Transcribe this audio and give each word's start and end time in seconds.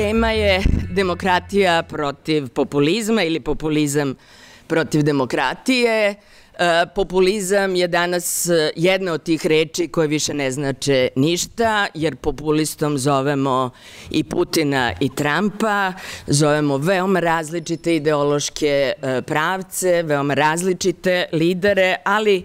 Tema 0.00 0.30
je 0.30 0.62
demokratija 0.90 1.82
protiv 1.82 2.48
populizma 2.48 3.22
ili 3.22 3.40
populizam 3.40 4.14
protiv 4.66 5.02
demokratije. 5.02 6.14
E, 6.58 6.86
populizam 6.94 7.74
je 7.76 7.88
danas 7.88 8.48
e, 8.48 8.70
jedna 8.76 9.12
od 9.12 9.22
tih 9.22 9.46
reči 9.46 9.88
koje 9.88 10.08
više 10.08 10.34
ne 10.34 10.50
znače 10.50 11.08
ništa, 11.16 11.86
jer 11.94 12.16
populistom 12.16 12.98
zovemo 12.98 13.70
i 14.10 14.24
Putina 14.24 14.92
i 15.00 15.08
Trumpa, 15.14 15.92
zovemo 16.26 16.76
veoma 16.76 17.20
različite 17.20 17.96
ideološke 17.96 18.92
e, 19.02 19.22
pravce, 19.22 20.02
veoma 20.02 20.34
različite 20.34 21.24
lidere, 21.32 21.96
ali 22.04 22.44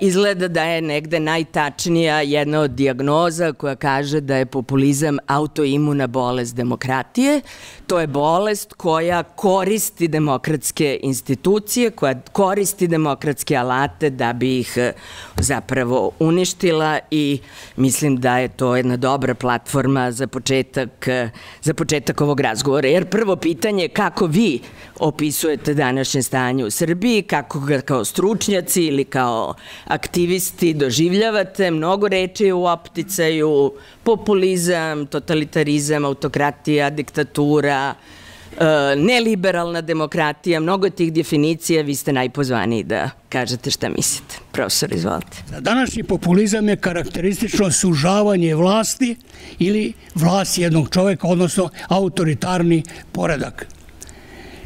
izgleda 0.00 0.48
da 0.48 0.64
je 0.64 0.82
negde 0.82 1.20
najtačnija 1.20 2.20
jedna 2.20 2.60
od 2.60 2.70
diagnoza 2.70 3.52
koja 3.52 3.76
kaže 3.76 4.20
da 4.20 4.36
je 4.36 4.46
populizam 4.46 5.18
autoimuna 5.26 6.06
bolest 6.06 6.54
demokratije. 6.56 7.40
To 7.86 8.00
je 8.00 8.06
bolest 8.06 8.72
koja 8.72 9.22
koristi 9.22 10.08
demokratske 10.08 10.98
institucije, 11.02 11.90
koja 11.90 12.20
koristi 12.32 12.88
demokratske 12.88 13.56
alate 13.56 14.10
da 14.10 14.32
bi 14.32 14.58
ih 14.58 14.72
e, 14.76 14.92
zapravo 15.36 16.10
uništila 16.18 16.98
i 17.10 17.38
mislim 17.76 18.16
da 18.16 18.38
je 18.38 18.48
to 18.48 18.76
jedna 18.76 18.96
dobra 18.96 19.34
platforma 19.34 20.12
za 20.12 20.26
početak, 20.26 21.08
e, 21.08 21.30
za 21.62 21.74
početak 21.74 22.20
ovog 22.20 22.40
razgovora. 22.40 22.88
Jer 22.88 23.04
prvo 23.04 23.36
pitanje 23.36 23.84
je 23.84 23.88
kako 23.88 24.26
vi 24.26 24.60
opisujete 24.98 25.74
današnje 25.74 26.22
stanje 26.22 26.64
u 26.64 26.70
Srbiji, 26.70 27.22
kako 27.22 27.60
ga 27.60 27.80
kao 27.80 28.04
stručnjaci 28.04 28.82
ili 28.82 29.04
kao 29.04 29.54
aktivisti 29.84 30.74
doživljavate, 30.74 31.70
mnogo 31.70 32.08
reči 32.08 32.52
u 32.52 32.64
opticaju, 32.64 33.72
populizam, 34.02 35.06
totalitarizam, 35.06 36.04
autokratija, 36.04 36.90
diktatura, 36.90 37.94
e, 37.94 38.96
neliberalna 38.96 39.80
demokratija, 39.80 40.60
mnogo 40.60 40.90
tih 40.90 41.12
definicija, 41.12 41.82
vi 41.82 41.94
ste 41.94 42.12
najpozvaniji 42.12 42.82
da 42.82 43.10
kažete 43.28 43.70
šta 43.70 43.88
mislite. 43.88 44.38
Profesor, 44.52 44.92
izvolite. 44.92 45.36
Današnji 45.60 46.02
populizam 46.02 46.68
je 46.68 46.76
karakteristično 46.76 47.70
sužavanje 47.72 48.54
vlasti 48.54 49.16
ili 49.58 49.92
vlast 50.14 50.58
jednog 50.58 50.88
čoveka, 50.90 51.28
odnosno 51.28 51.68
autoritarni 51.88 52.82
poredak. 53.12 53.66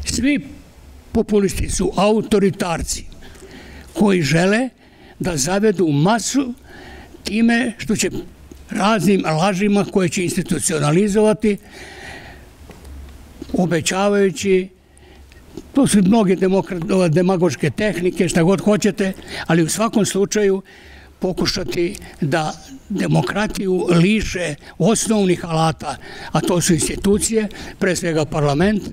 Svi 0.05 0.47
populisti 1.11 1.69
su 1.69 1.91
autoritarci 1.95 3.05
koji 3.93 4.21
žele 4.21 4.69
da 5.23 5.37
zavedu 5.37 5.87
masu 5.87 6.53
time 7.23 7.73
što 7.77 7.95
će 7.95 8.09
raznim 8.69 9.23
lažima 9.25 9.85
koje 9.85 10.09
će 10.09 10.23
institucionalizovati, 10.23 11.57
obećavajući 13.53 14.69
To 15.73 15.87
su 15.87 16.01
mnoge 16.01 16.35
demagoške 17.09 17.69
tehnike, 17.69 18.29
šta 18.29 18.43
god 18.43 18.61
hoćete, 18.61 19.13
ali 19.47 19.63
u 19.63 19.69
svakom 19.69 20.05
slučaju 20.05 20.61
pokušati 21.19 21.95
da 22.21 22.53
demokratiju 22.89 23.87
liše 23.89 24.55
osnovnih 24.77 25.45
alata, 25.45 25.97
a 26.31 26.41
to 26.41 26.61
su 26.61 26.73
institucije, 26.73 27.47
pre 27.79 27.95
svega 27.95 28.25
parlament, 28.25 28.83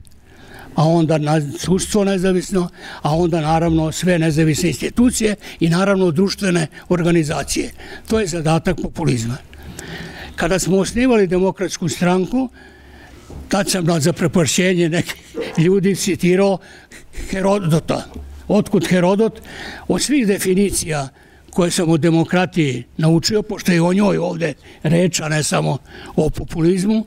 a 0.75 0.89
onda 0.89 1.19
na 1.19 1.41
sudstvo 1.59 2.05
nezavisno, 2.05 2.69
a 3.03 3.17
onda 3.17 3.41
naravno 3.41 3.93
sve 3.93 4.19
nezavisne 4.19 4.69
institucije 4.69 5.35
i 5.61 5.69
naravno 5.69 6.11
društvene 6.11 6.67
organizacije. 6.89 7.71
To 8.09 8.21
je 8.21 8.27
zadatak 8.27 8.77
populizma. 8.83 9.37
Kada 10.37 10.59
smo 10.59 10.79
osnivali 10.79 11.27
demokratsku 11.27 11.89
stranku, 11.89 12.49
tad 13.49 13.71
sam 13.71 14.01
za 14.01 14.13
prepršenje 14.13 14.89
nekih 14.89 15.37
ljudi 15.59 15.97
citirao 15.97 16.59
Herodota. 17.31 18.05
Otkud 18.49 18.87
Herodot? 18.89 19.41
Od 19.89 20.03
svih 20.03 20.27
definicija 20.27 21.09
koje 21.51 21.71
sam 21.71 21.91
o 21.91 21.97
demokratiji 21.97 22.85
naučio, 22.97 23.43
pošto 23.43 23.73
je 23.73 23.83
o 23.83 23.93
njoj 23.93 24.19
ovde 24.19 24.55
reč, 24.83 25.21
a 25.21 25.29
ne 25.29 25.43
samo 25.43 25.79
o 26.17 26.31
populizmu, 26.31 27.07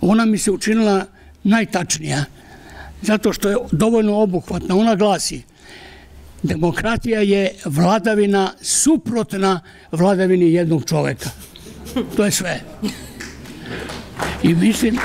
ona 0.00 0.24
mi 0.24 0.38
se 0.38 0.50
učinila 0.50 1.06
najtačnija 1.44 2.24
zato 3.04 3.32
što 3.32 3.48
je 3.48 3.56
dovoljno 3.72 4.16
obuhvatna. 4.16 4.76
Ona 4.76 4.94
glasi, 4.94 5.42
demokratija 6.42 7.20
je 7.20 7.54
vladavina 7.64 8.52
suprotna 8.60 9.60
vladavini 9.92 10.52
jednog 10.52 10.84
čoveka. 10.84 11.30
To 12.16 12.24
je 12.24 12.30
sve. 12.30 12.60
I 14.42 14.54
mislim... 14.54 14.98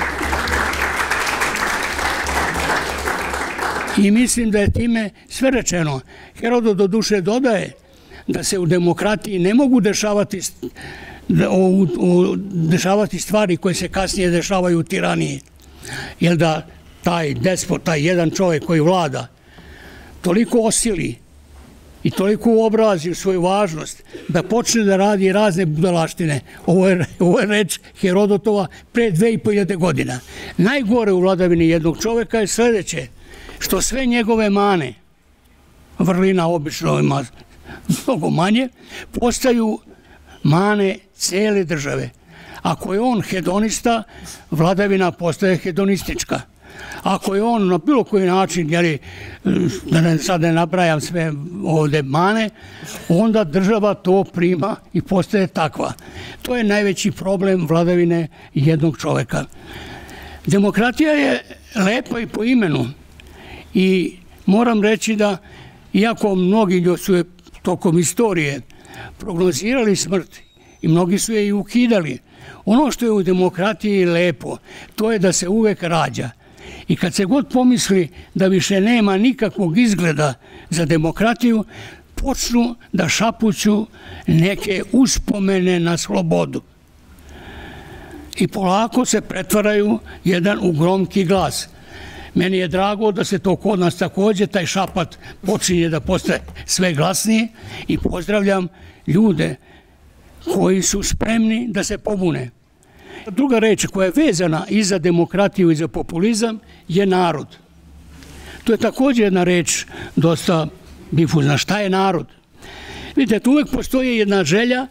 I 3.96 4.10
mislim 4.10 4.50
da 4.50 4.58
je 4.58 4.72
time 4.72 5.10
sve 5.28 5.50
rečeno. 5.50 6.00
Herodot 6.40 6.76
do 6.76 6.86
duše 6.86 7.20
dodaje 7.20 7.72
da 8.26 8.44
se 8.44 8.58
u 8.58 8.66
demokratiji 8.66 9.38
ne 9.38 9.54
mogu 9.54 9.80
dešavati 9.80 10.40
o, 11.48 12.36
dešavati 12.52 13.18
stvari 13.18 13.56
koje 13.56 13.74
se 13.74 13.88
kasnije 13.88 14.30
dešavaju 14.30 14.78
u 14.78 14.82
tiraniji. 14.82 15.40
Jer 16.20 16.36
da 16.36 16.66
taj 17.02 17.34
despot, 17.34 17.84
taj 17.84 18.06
jedan 18.06 18.30
čovjek 18.30 18.64
koji 18.64 18.80
vlada, 18.80 19.26
toliko 20.22 20.60
osili 20.60 21.16
i 22.02 22.10
toliko 22.10 22.50
uobrazi 22.50 23.10
u 23.10 23.14
svoju 23.14 23.42
važnost 23.42 24.02
da 24.28 24.42
počne 24.42 24.84
da 24.84 24.96
radi 24.96 25.32
razne 25.32 25.66
budalaštine. 25.66 26.40
Ovo 26.66 26.88
je, 26.88 27.06
ovo 27.18 27.40
je 27.40 27.46
reč 27.46 27.78
Herodotova 28.00 28.66
pre 28.92 29.10
2500 29.10 29.76
godina. 29.76 30.20
Najgore 30.56 31.12
u 31.12 31.20
vladavini 31.20 31.68
jednog 31.68 32.02
čoveka 32.02 32.38
je 32.38 32.46
sledeće, 32.46 33.06
što 33.58 33.80
sve 33.80 34.06
njegove 34.06 34.50
mane, 34.50 34.94
vrlina 35.98 36.48
obično 36.48 36.98
ima 36.98 37.24
mnogo 38.06 38.30
manje, 38.30 38.68
postaju 39.12 39.78
mane 40.42 40.98
cele 41.14 41.64
države. 41.64 42.10
Ako 42.62 42.94
je 42.94 43.00
on 43.00 43.22
hedonista, 43.22 44.02
vladavina 44.50 45.12
postaje 45.12 45.56
hedonistička. 45.56 46.40
Ako 47.02 47.34
je 47.34 47.42
on 47.42 47.68
na 47.68 47.78
bilo 47.78 48.04
koji 48.04 48.26
način, 48.26 48.70
jeli, 48.70 48.98
da 49.90 50.00
ne, 50.00 50.18
sad 50.18 50.40
ne 50.40 50.52
nabrajam 50.52 51.00
sve 51.00 51.32
ovde 51.64 52.02
mane, 52.02 52.50
onda 53.08 53.44
država 53.44 53.94
to 53.94 54.24
prima 54.24 54.76
i 54.92 55.02
postaje 55.02 55.46
takva. 55.46 55.92
To 56.42 56.56
je 56.56 56.64
najveći 56.64 57.10
problem 57.10 57.66
vladavine 57.66 58.28
jednog 58.54 58.98
čoveka. 58.98 59.44
Demokratija 60.46 61.12
je 61.12 61.42
lepa 61.74 62.20
i 62.20 62.26
po 62.26 62.44
imenu 62.44 62.86
i 63.74 64.16
moram 64.46 64.82
reći 64.82 65.16
da 65.16 65.36
iako 65.92 66.34
mnogi 66.34 66.84
su 66.98 67.14
je 67.14 67.24
tokom 67.62 67.98
istorije 67.98 68.60
prognozirali 69.18 69.96
smrt 69.96 70.36
i 70.82 70.88
mnogi 70.88 71.18
su 71.18 71.32
je 71.32 71.46
i 71.46 71.52
ukidali, 71.52 72.18
ono 72.64 72.90
što 72.90 73.04
je 73.04 73.10
u 73.10 73.22
demokratiji 73.22 74.04
lepo, 74.04 74.56
to 74.94 75.12
je 75.12 75.18
da 75.18 75.32
se 75.32 75.48
uvek 75.48 75.82
rađa 75.82 76.30
I 76.88 76.96
kad 76.96 77.14
se 77.14 77.24
god 77.24 77.48
pomisli 77.48 78.08
da 78.34 78.46
više 78.46 78.80
nema 78.80 79.16
nikakvog 79.16 79.78
izgleda 79.78 80.34
za 80.70 80.84
demokratiju, 80.84 81.64
počnu 82.14 82.74
da 82.92 83.08
šapuću 83.08 83.86
neke 84.26 84.82
uspomene 84.92 85.80
na 85.80 85.96
slobodu. 85.96 86.62
I 88.36 88.48
polako 88.48 89.04
se 89.04 89.20
pretvaraju 89.20 89.98
jedan 90.24 90.58
u 90.62 90.72
gromki 90.72 91.24
glas. 91.24 91.68
Meni 92.34 92.56
je 92.56 92.68
drago 92.68 93.12
da 93.12 93.24
se 93.24 93.38
to 93.38 93.56
kod 93.56 93.78
nas 93.78 93.96
takođe, 93.96 94.46
taj 94.46 94.66
šapat 94.66 95.18
počinje 95.42 95.88
da 95.88 96.00
postaje 96.00 96.40
sve 96.66 96.94
glasniji 96.94 97.48
i 97.88 97.98
pozdravljam 97.98 98.68
ljude 99.06 99.56
koji 100.44 100.82
su 100.82 101.02
spremni 101.02 101.68
da 101.68 101.84
se 101.84 101.98
pobune. 101.98 102.50
Druga 103.26 103.58
reč 103.58 103.86
koja 103.86 104.06
je 104.06 104.12
vezana 104.16 104.66
i 104.68 104.82
za 104.84 104.98
demokratiju 104.98 105.70
i 105.70 105.74
za 105.74 105.88
populizam 105.88 106.58
je 106.88 107.06
narod. 107.06 107.46
To 108.64 108.72
je 108.72 108.78
takođe 108.78 109.22
jedna 109.22 109.44
reč 109.44 109.84
dosta 110.16 110.66
difuzna. 111.10 111.58
Šta 111.58 111.80
je 111.80 111.90
narod? 111.90 112.26
Vidite, 113.16 113.40
tu 113.40 113.50
uvek 113.50 113.68
postoji 113.72 114.16
jedna 114.16 114.44
želja 114.44 114.86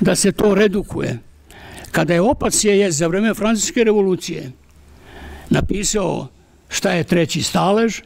da 0.00 0.14
se 0.14 0.32
to 0.32 0.54
redukuje. 0.54 1.18
Kada 1.90 2.14
je 2.14 2.20
Opac 2.20 2.64
je 2.64 2.90
za 2.90 3.06
vreme 3.06 3.34
Francuske 3.34 3.84
revolucije 3.84 4.52
napisao 5.50 6.28
šta 6.68 6.92
je 6.92 7.04
treći 7.04 7.42
stalež, 7.42 8.00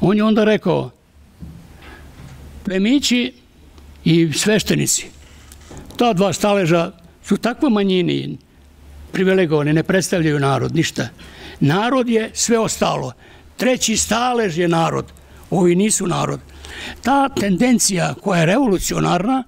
on 0.00 0.16
je 0.16 0.24
onda 0.24 0.44
rekao 0.44 0.90
plemići 2.64 3.32
i 4.04 4.32
sveštenici. 4.32 5.06
Ta 5.96 6.12
dva 6.12 6.32
staleža 6.32 6.92
su 7.28 7.36
takvo 7.36 7.70
manjini 7.70 8.38
privilegovane, 9.12 9.72
ne 9.72 9.82
predstavljaju 9.82 10.40
narod, 10.40 10.74
ništa. 10.74 11.08
Narod 11.60 12.08
je 12.08 12.30
sve 12.34 12.58
ostalo. 12.58 13.12
Treći 13.56 13.96
stalež 13.96 14.58
je 14.58 14.68
narod. 14.68 15.12
Ovi 15.50 15.74
nisu 15.74 16.06
narod. 16.06 16.40
Ta 17.02 17.28
tendencija 17.28 18.14
koja 18.14 18.40
je 18.40 18.46
revolucionarna, 18.46 19.44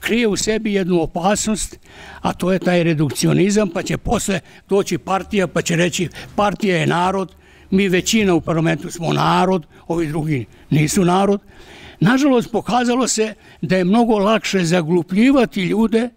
krije 0.00 0.28
u 0.28 0.36
sebi 0.36 0.74
jednu 0.74 1.02
opasnost, 1.02 1.78
a 2.20 2.32
to 2.32 2.52
je 2.52 2.58
taj 2.58 2.82
redukcionizam, 2.82 3.68
pa 3.68 3.82
će 3.82 3.96
posle 3.96 4.40
doći 4.68 4.98
partija, 4.98 5.46
pa 5.46 5.62
će 5.62 5.76
reći 5.76 6.08
partija 6.36 6.76
je 6.76 6.86
narod, 6.86 7.34
mi 7.70 7.88
većina 7.88 8.34
u 8.34 8.40
parlamentu 8.40 8.90
smo 8.90 9.12
narod, 9.12 9.66
ovi 9.88 10.06
drugi 10.06 10.46
nisu 10.70 11.04
narod. 11.04 11.40
Nažalost, 12.00 12.50
pokazalo 12.52 13.08
se 13.08 13.34
da 13.62 13.76
je 13.76 13.84
mnogo 13.84 14.18
lakše 14.18 14.64
zaglupljivati 14.64 15.62
ljude 15.62 16.10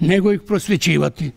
nego 0.00 0.32
ih 0.32 0.40
prosvećivati. 0.46 1.30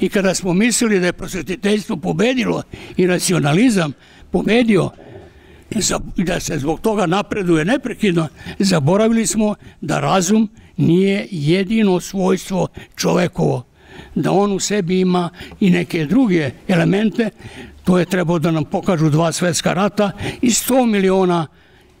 I 0.00 0.08
kada 0.08 0.34
smo 0.34 0.54
mislili 0.54 1.00
da 1.00 1.06
je 1.06 1.12
prosvetiteljstvo 1.12 1.96
pobedilo 1.96 2.62
i 2.96 3.06
racionalizam 3.06 3.92
pobedio, 4.30 4.90
da 6.16 6.40
se 6.40 6.58
zbog 6.58 6.80
toga 6.80 7.06
napreduje 7.06 7.64
neprekidno, 7.64 8.28
zaboravili 8.58 9.26
smo 9.26 9.54
da 9.80 10.00
razum 10.00 10.48
nije 10.76 11.28
jedino 11.30 12.00
svojstvo 12.00 12.68
čovekovo, 12.96 13.64
da 14.14 14.32
on 14.32 14.52
u 14.52 14.60
sebi 14.60 15.00
ima 15.00 15.30
i 15.60 15.70
neke 15.70 16.04
druge 16.04 16.50
elemente, 16.68 17.30
to 17.84 17.98
je 17.98 18.04
trebao 18.04 18.38
da 18.38 18.50
nam 18.50 18.64
pokažu 18.64 19.10
dva 19.10 19.32
svetska 19.32 19.72
rata 19.72 20.10
i 20.42 20.50
100 20.50 20.86
miliona 20.86 21.46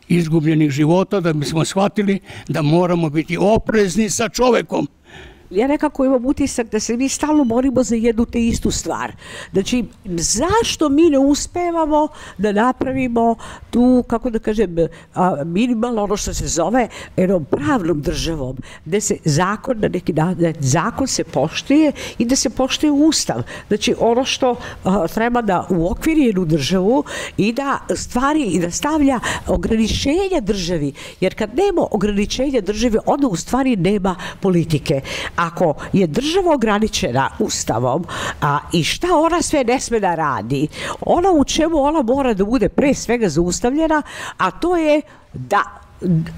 izgubljenih 0.08 0.70
života 0.70 1.20
da 1.20 1.32
bismo 1.32 1.64
shvatili 1.64 2.20
da 2.48 2.62
moramo 2.62 3.10
biti 3.10 3.36
oprezni 3.40 4.10
sa 4.10 4.28
čovekom 4.28 4.88
ja 5.50 5.66
nekako 5.66 6.04
imam 6.04 6.26
utisak 6.26 6.70
da 6.70 6.80
se 6.80 6.96
mi 6.96 7.08
stalno 7.08 7.44
borimo 7.44 7.82
za 7.82 7.94
jednu 7.94 8.24
te 8.26 8.46
istu 8.46 8.70
stvar. 8.70 9.12
Znači, 9.52 9.84
zašto 10.04 10.88
mi 10.88 11.10
ne 11.10 11.18
uspevamo 11.18 12.08
da 12.38 12.52
napravimo 12.52 13.34
tu, 13.70 14.04
kako 14.06 14.30
da 14.30 14.38
kažem, 14.38 14.76
minimalno 15.44 16.02
ono 16.02 16.16
što 16.16 16.34
se 16.34 16.46
zove 16.46 16.88
jednom 17.16 17.44
pravnom 17.44 18.00
državom, 18.02 18.56
gde 18.84 19.00
se 19.00 19.16
zakon 19.24 19.80
na 19.80 19.88
neki 19.88 20.12
da, 20.12 20.34
da 20.34 20.52
zakon 20.60 21.06
se 21.06 21.24
poštuje 21.24 21.92
i 22.18 22.24
da 22.24 22.36
se 22.36 22.50
poštuje 22.50 22.90
ustav. 22.90 23.42
Znači, 23.68 23.94
ono 24.00 24.24
što 24.24 24.56
treba 25.14 25.42
da 25.42 25.66
uokviri 25.70 26.20
jednu 26.20 26.44
državu 26.44 27.04
i 27.36 27.52
da 27.52 27.78
stvari 27.94 28.42
i 28.42 28.60
da 28.60 28.70
stavlja 28.70 29.20
ograničenja 29.46 30.40
državi, 30.40 30.92
jer 31.20 31.34
kad 31.34 31.50
nema 31.56 31.86
ograničenja 31.90 32.60
državi, 32.60 32.98
onda 33.06 33.26
u 33.26 33.36
stvari 33.36 33.76
nema 33.76 34.16
politike 34.40 35.00
ako 35.36 35.74
je 35.92 36.06
država 36.06 36.54
ograničena 36.54 37.30
ustavom 37.38 38.04
a, 38.40 38.58
i 38.72 38.84
šta 38.84 39.06
ona 39.14 39.42
sve 39.42 39.64
ne 39.64 39.80
sme 39.80 40.00
da 40.00 40.14
radi, 40.14 40.68
ona 41.00 41.30
u 41.30 41.44
čemu 41.44 41.82
ona 41.82 42.02
mora 42.02 42.34
da 42.34 42.44
bude 42.44 42.68
pre 42.68 42.94
svega 42.94 43.28
zaustavljena, 43.28 44.02
a 44.36 44.50
to 44.50 44.76
je 44.76 45.02
da 45.32 45.85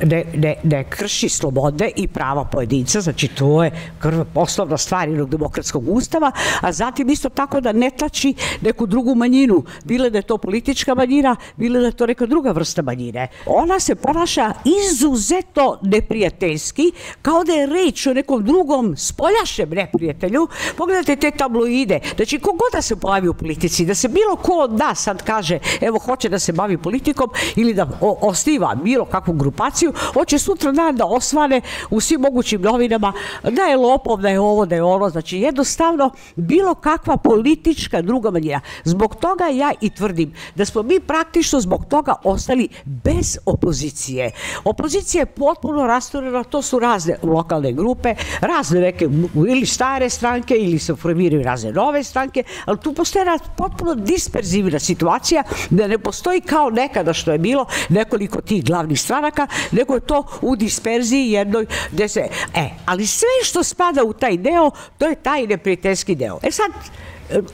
ne, 0.05 0.25
ne, 0.34 0.55
ne 0.62 0.84
krši 0.84 1.28
slobode 1.28 1.90
i 1.96 2.08
prava 2.08 2.44
pojedinca, 2.44 3.00
znači 3.00 3.28
to 3.28 3.64
je 3.64 3.70
krva 3.99 4.25
poslovna 4.25 4.78
stvar 4.78 5.08
jednog 5.08 5.31
demokratskog 5.31 5.88
ustava, 5.88 6.32
a 6.60 6.72
zatim 6.72 7.10
isto 7.10 7.28
tako 7.28 7.60
da 7.60 7.72
ne 7.72 7.90
tlači 7.90 8.34
neku 8.60 8.87
drugu 8.87 9.14
manjinu, 9.14 9.64
bile 9.84 10.10
da 10.10 10.19
je 10.19 10.22
to 10.22 10.38
politička 10.38 10.94
manjina, 10.94 11.37
bile 11.56 11.81
da 11.81 11.87
je 11.87 11.93
to 11.93 12.06
neka 12.06 12.26
druga 12.26 12.50
vrsta 12.50 12.82
manjine. 12.82 13.28
Ona 13.46 13.81
se 13.81 13.94
ponaša 13.94 14.52
izuzetno 14.64 15.78
neprijateljski, 15.82 16.93
kao 17.22 17.44
da 17.44 17.52
je 17.52 17.66
reč 17.66 18.06
o 18.06 18.14
nekom 18.14 18.44
drugom 18.44 18.96
spoljašem 18.96 19.70
neprijatelju. 19.70 20.49
Pogledajte 20.76 21.16
te 21.16 21.31
tabloide, 21.31 22.00
znači 22.16 22.38
kogod 22.38 22.72
da 22.72 22.82
se 22.82 22.96
pojavi 22.96 23.28
u 23.28 23.34
politici, 23.34 23.87
da 23.87 23.94
se 23.94 24.08
bilo 24.08 24.37
ko 24.37 24.52
od 24.52 24.72
nas 24.72 25.02
sad 25.02 25.22
kaže, 25.22 25.58
evo 25.81 25.99
hoće 25.99 26.28
da 26.28 26.38
se 26.38 26.52
bavi 26.52 26.78
politikom 26.78 27.31
ili 27.56 27.75
da 27.75 27.88
osniva 28.00 28.75
bilo 28.75 29.04
kakvu 29.04 29.34
grupu 29.34 29.47
grupaciju, 29.48 29.92
hoće 30.14 30.38
sutra 30.38 30.72
dan 30.72 30.96
da 30.96 31.06
osvane 31.06 31.60
u 31.90 32.00
svim 32.00 32.20
mogućim 32.20 32.62
novinama 32.62 33.12
da 33.42 33.62
je 33.62 33.76
lopov, 33.76 34.20
da 34.20 34.28
je 34.28 34.40
ovo, 34.40 34.66
da 34.66 34.74
je 34.74 34.82
ono. 34.82 35.10
Znači 35.10 35.38
jednostavno 35.38 36.10
bilo 36.36 36.74
kakva 36.74 37.16
politička 37.16 38.02
druga 38.02 38.30
manjina. 38.30 38.60
Zbog 38.84 39.16
toga 39.16 39.44
ja 39.44 39.72
i 39.80 39.90
tvrdim 39.90 40.34
da 40.54 40.64
smo 40.64 40.82
mi 40.82 41.00
praktično 41.00 41.60
zbog 41.60 41.84
toga 41.88 42.14
ostali 42.24 42.68
bez 42.84 43.38
opozicije. 43.46 44.30
Opozicija 44.64 45.22
je 45.22 45.26
potpuno 45.26 45.86
rasturena, 45.86 46.44
to 46.44 46.62
su 46.62 46.78
razne 46.78 47.16
lokalne 47.22 47.72
grupe, 47.72 48.14
razne 48.40 48.80
neke 48.80 49.08
ili 49.34 49.66
stare 49.66 50.10
stranke 50.10 50.54
ili 50.54 50.78
se 50.78 50.94
formiraju 50.94 51.42
razne 51.42 51.72
nove 51.72 52.04
stranke, 52.04 52.42
ali 52.64 52.78
tu 52.78 52.92
postoje 52.94 53.38
potpuno 53.56 53.94
disperzivna 53.94 54.78
situacija 54.78 55.42
da 55.70 55.86
ne 55.86 55.98
postoji 55.98 56.40
kao 56.40 56.70
nekada 56.70 57.12
što 57.12 57.32
je 57.32 57.38
bilo 57.38 57.66
nekoliko 57.88 58.40
tih 58.40 58.64
glavnih 58.64 59.00
stranaka 59.00 59.38
stranaka, 59.38 59.46
nego 59.73 59.94
je 59.94 60.00
to 60.00 60.25
u 60.43 60.56
disperziji 60.56 61.31
jednoj 61.31 61.67
gde 61.93 62.08
se... 62.08 62.20
E, 62.55 62.69
ali 62.87 63.06
sve 63.06 63.29
što 63.44 63.62
spada 63.62 64.05
u 64.05 64.12
taj 64.12 64.37
deo, 64.37 64.70
to 64.99 65.06
je 65.06 65.14
taj 65.14 65.46
neprijateljski 65.46 66.14
deo. 66.14 66.38
E 66.43 66.50
sad, 66.50 66.70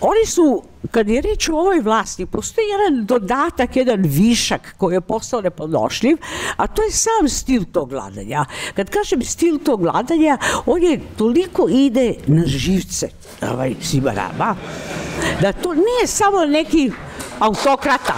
oni 0.00 0.26
su, 0.26 0.62
kad 0.90 1.08
je 1.08 1.20
reč 1.20 1.48
o 1.48 1.56
ovoj 1.56 1.80
vlasti, 1.80 2.26
postoji 2.26 2.66
jedan 2.68 3.06
dodatak, 3.06 3.76
jedan 3.76 4.02
višak 4.02 4.74
koji 4.76 4.94
je 4.94 5.00
postao 5.00 5.40
nepodnošljiv, 5.40 6.16
a 6.56 6.66
to 6.66 6.82
je 6.82 6.90
sam 6.90 7.28
stil 7.28 7.64
tog 7.72 7.92
vladanja. 7.92 8.44
Kad 8.76 8.90
kažem 8.90 9.22
stil 9.22 9.58
tog 9.58 9.82
vladanja, 9.82 10.38
on 10.66 10.82
je 10.82 11.00
toliko 11.16 11.68
ide 11.70 12.14
na 12.26 12.42
živce 12.46 13.08
ovaj, 13.42 13.74
svima 13.82 14.12
nama, 14.12 14.56
da 15.40 15.52
to 15.52 15.74
nije 15.74 16.06
samo 16.06 16.44
neki 16.44 16.90
autokrata, 17.38 18.14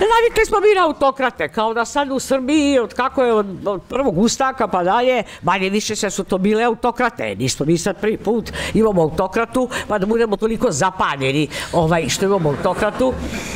Navikli 0.00 0.46
smo 0.46 0.60
mi 0.60 0.74
na 0.76 0.86
autokrate, 0.86 1.48
kao 1.48 1.74
da 1.74 1.84
sad 1.84 2.10
u 2.10 2.18
Srbiji, 2.18 2.78
od 2.78 2.94
kako 2.94 3.22
je 3.22 3.32
od, 3.34 3.80
prvog 3.88 4.18
ustaka 4.18 4.68
pa 4.68 4.84
dalje, 4.84 5.22
manje 5.42 5.70
više 5.70 5.96
sve 5.96 6.10
su 6.10 6.24
to 6.24 6.38
bile 6.38 6.64
autokrate. 6.64 7.34
Nismo 7.34 7.66
mi 7.66 7.78
sad 7.78 8.00
prvi 8.00 8.16
put 8.16 8.50
imamo 8.74 9.02
autokratu, 9.02 9.68
pa 9.88 9.98
da 9.98 10.06
budemo 10.06 10.36
toliko 10.36 10.70
zapanjeni 10.70 11.48
ovaj, 11.72 12.08
što 12.08 12.24
imamo 12.24 12.48
autokratu, 12.48 13.12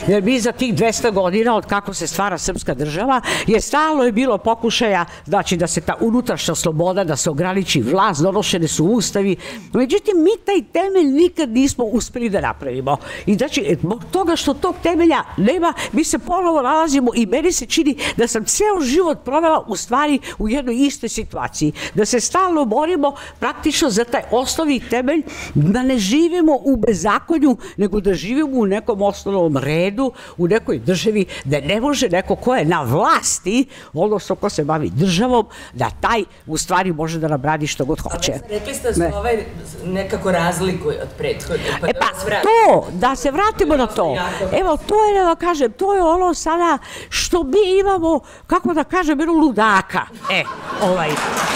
jer 0.07 0.23
mi 0.23 0.41
za 0.41 0.53
tih 0.53 0.75
200 0.75 1.13
godina 1.13 1.57
od 1.57 1.67
kako 1.67 1.95
se 1.95 2.07
stvara 2.07 2.39
srpska 2.39 2.75
država, 2.75 3.21
je 3.47 3.61
stalno 3.61 4.05
je 4.05 4.13
bilo 4.13 4.39
pokušaja, 4.39 5.05
znači 5.25 5.57
da 5.57 5.67
se 5.67 5.81
ta 5.81 5.95
unutrašnja 6.01 6.55
sloboda, 6.55 7.05
da 7.05 7.17
se 7.17 7.31
ograniči 7.31 7.83
vlast, 7.83 8.23
donošene 8.23 8.69
su 8.69 8.85
ustavi. 8.85 9.37
Međutim, 9.73 10.23
mi 10.23 10.31
taj 10.45 10.63
temelj 10.73 11.07
nikad 11.07 11.51
nismo 11.51 11.85
uspeli 11.85 12.29
da 12.29 12.41
napravimo. 12.41 12.97
I 13.27 13.35
znači, 13.35 13.77
zbog 13.83 14.05
toga 14.11 14.37
što 14.37 14.55
tog 14.55 14.75
temelja 14.83 15.23
nema, 15.37 15.73
mi 15.93 16.05
se 16.05 16.19
ponovo 16.35 16.63
nalazimo 16.63 17.11
i 17.15 17.27
meni 17.27 17.53
se 17.53 17.67
čini 17.67 17.97
da 18.17 18.29
sam 18.29 18.45
ceo 18.45 18.81
život 18.81 19.19
provela 19.25 19.65
u 19.69 19.77
stvari 19.77 20.19
u 20.39 20.49
jednoj 20.49 20.77
istoj 20.87 21.09
situaciji. 21.09 21.73
Da 21.95 22.05
se 22.05 22.21
stalno 22.21 22.65
borimo 22.65 23.15
praktično 23.41 23.91
za 23.91 24.05
taj 24.05 24.23
osnovni 24.31 24.81
temelj, 24.91 25.23
da 25.55 25.83
ne 25.83 25.99
živimo 25.99 26.59
u 26.65 26.77
bezakonju, 26.77 27.57
nego 27.77 28.01
da 28.01 28.15
živimo 28.15 28.61
u 28.61 28.67
nekom 28.67 29.03
osnovnom 29.03 29.57
redu, 29.57 30.13
u 30.37 30.49
nekoj 30.49 30.79
državi, 30.79 31.27
da 31.45 31.61
ne 31.61 31.81
može 31.81 32.09
neko 32.09 32.37
ko 32.37 32.57
je 32.57 32.65
na 32.65 32.83
vlasti, 32.83 33.67
odnosno 33.93 34.35
ko 34.35 34.49
se 34.49 34.65
bavi 34.65 34.91
državom, 34.91 35.47
da 35.73 35.91
taj 36.01 36.25
u 36.47 36.57
stvari 36.57 36.93
može 36.93 37.19
da 37.19 37.29
nam 37.29 37.43
radi 37.43 37.67
što 37.67 37.85
god 37.85 38.01
hoće. 38.01 38.33
Ali 38.33 38.59
rekli 38.59 38.75
ste 38.75 38.89
da 38.89 38.95
se 38.95 39.11
ovaj 39.15 39.45
nekako 39.85 40.33
razlikuje 40.33 41.03
od 41.03 41.09
prethodnih. 41.19 41.79
Pa, 41.81 41.89
e 41.89 41.93
da 41.93 42.01
pa, 42.01 42.41
to, 42.43 42.87
da 42.93 43.17
se 43.17 43.31
vratimo 43.31 43.77
na 43.77 43.87
to. 43.87 44.17
Evo, 44.61 44.77
to 44.87 45.05
je, 45.05 45.25
da 45.25 45.35
kažem, 45.35 45.73
to 45.73 45.95
je 45.95 46.03
ono 46.03 46.24
ono 46.25 46.35
sada 46.35 46.79
što 47.09 47.43
mi 47.43 47.79
imamo, 47.81 48.21
kako 48.47 48.75
da 48.75 48.85
kažem, 48.85 49.21
jednu 49.21 49.35
ludaka. 49.35 50.07
E, 50.31 50.45
ovaj, 50.81 51.11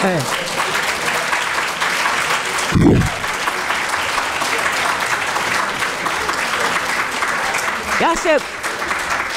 e. 0.05 0.19
Ja 8.01 8.17
se 8.17 8.39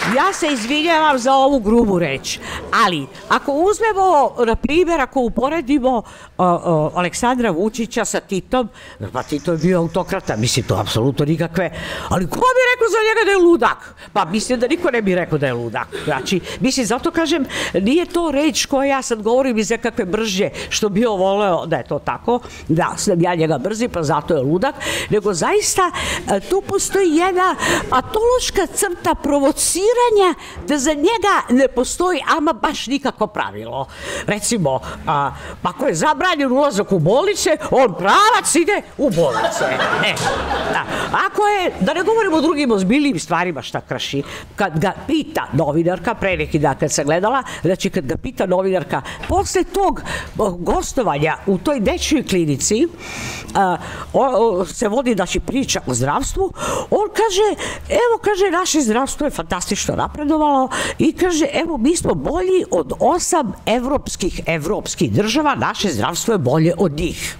Ja 0.01 0.33
se 0.33 0.47
izvinjavam 0.47 1.19
za 1.19 1.33
ovu 1.33 1.59
grubu 1.59 1.99
reč, 1.99 2.39
ali 2.85 3.07
ako 3.29 3.51
uzmemo, 3.51 4.45
na 4.45 4.55
primjer, 4.55 5.01
ako 5.01 5.21
uporedimo 5.21 6.03
o, 6.37 6.45
o, 6.45 6.91
Aleksandra 6.95 7.51
Vučića 7.51 8.05
sa 8.05 8.19
Titom, 8.19 8.69
pa 9.13 9.23
Tito 9.23 9.51
je 9.51 9.57
bio 9.57 9.79
autokrata, 9.79 10.35
mislim, 10.35 10.65
to 10.65 10.75
apsolutno 10.75 11.25
nikakve, 11.25 11.71
ali 12.09 12.29
ko 12.29 12.35
bi 12.35 12.61
rekao 12.73 12.87
za 12.89 12.97
njega 13.07 13.25
da 13.25 13.31
je 13.31 13.37
ludak? 13.37 13.95
Pa 14.13 14.25
mislim 14.25 14.59
da 14.59 14.67
niko 14.67 14.91
ne 14.91 15.01
bi 15.01 15.15
rekao 15.15 15.37
da 15.37 15.47
je 15.47 15.53
ludak. 15.53 15.87
Znači, 16.05 16.39
mislim, 16.59 16.85
zato 16.85 17.11
kažem, 17.11 17.45
nije 17.73 18.05
to 18.05 18.31
reč 18.31 18.65
koja 18.65 18.85
ja 18.85 19.01
sad 19.01 19.21
govorim 19.21 19.57
iz 19.57 19.69
nekakve 19.69 20.05
brže, 20.05 20.49
što 20.69 20.89
bi 20.89 21.05
on 21.05 21.19
voleo 21.19 21.65
da 21.65 21.77
je 21.77 21.83
to 21.87 21.99
tako, 21.99 22.39
da 22.67 22.93
sam 22.97 23.21
ja 23.21 23.35
njega 23.35 23.57
brzi, 23.57 23.87
pa 23.87 24.03
zato 24.03 24.35
je 24.35 24.41
ludak, 24.41 24.75
nego 25.09 25.33
zaista 25.33 25.91
e, 26.27 26.39
tu 26.39 26.61
postoji 26.67 27.15
jedna 27.15 27.55
patološka 27.89 28.65
crta 28.73 29.15
provociranja 29.15 29.90
testiranja 29.91 30.33
da 30.67 30.77
za 30.77 30.93
njega 30.93 31.35
ne 31.49 31.67
postoji 31.67 32.19
ama 32.37 32.53
baš 32.53 32.87
nikako 32.87 33.27
pravilo. 33.27 33.87
Recimo, 34.25 34.79
a, 35.07 35.31
ako 35.63 35.85
je 35.85 35.95
zabranjen 35.95 36.51
ulazak 36.51 36.91
u 36.91 36.99
bolnice, 36.99 37.57
on 37.71 37.95
pravac 37.97 38.55
ide 38.55 38.81
u 38.97 39.09
bolnice. 39.09 39.65
E, 40.05 40.13
da. 40.73 40.83
Ako 41.27 41.47
je, 41.47 41.73
da 41.79 41.93
ne 41.93 42.03
govorimo 42.03 42.37
o 42.37 42.41
drugim 42.41 42.71
ozbiljnim 42.71 43.19
stvarima 43.19 43.61
šta 43.61 43.81
kraši, 43.81 44.23
kad 44.55 44.79
ga 44.79 44.93
pita 45.07 45.47
novinarka, 45.53 46.13
pre 46.13 46.37
neki 46.37 46.59
dan 46.59 46.75
kad 46.79 46.91
sam 46.91 47.05
gledala, 47.05 47.43
znači 47.61 47.89
kad 47.89 48.05
ga 48.05 48.17
pita 48.17 48.45
novinarka, 48.45 49.01
posle 49.27 49.63
tog 49.63 50.01
gostovanja 50.59 51.37
u 51.45 51.57
toj 51.57 51.79
dečjoj 51.79 52.23
klinici, 52.23 52.87
a, 53.55 53.77
o, 54.13 54.23
o, 54.23 54.65
se 54.65 54.87
vodi 54.87 55.13
znači 55.13 55.39
priča 55.39 55.81
o 55.87 55.93
zdravstvu, 55.93 56.53
on 56.89 57.09
kaže, 57.13 57.63
evo 57.89 58.17
kaže, 58.21 58.51
naše 58.51 58.81
zdravstvo 58.81 59.27
je 59.27 59.31
fantastično 59.31 59.80
napredovalo 59.87 60.69
i 60.99 61.13
kaže, 61.13 61.45
evo 61.53 61.77
mi 61.77 61.95
smo 61.95 62.13
bolji 62.13 62.65
od 62.71 62.93
osam 62.99 63.53
evropskih 63.65 64.41
evropskih 64.45 65.11
država, 65.11 65.55
naše 65.55 65.89
zdravstvo 65.89 66.33
je 66.33 66.37
bolje 66.37 66.73
od 66.77 66.91
njih. 66.91 67.37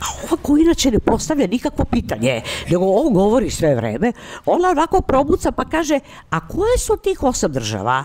A 0.00 0.04
ova 0.24 0.42
ko 0.42 0.56
inače 0.56 0.90
ne 0.90 0.98
postavlja 0.98 1.46
nikakvo 1.46 1.84
pitanje, 1.84 2.42
nego 2.70 2.84
on 2.84 3.14
govori 3.14 3.50
sve 3.50 3.74
vreme, 3.74 4.12
ona 4.46 4.70
onako 4.70 5.00
probuca 5.00 5.52
pa 5.52 5.64
kaže, 5.64 6.00
a 6.30 6.48
koje 6.48 6.78
su 6.78 6.96
tih 6.96 7.22
osam 7.22 7.52
država? 7.52 8.04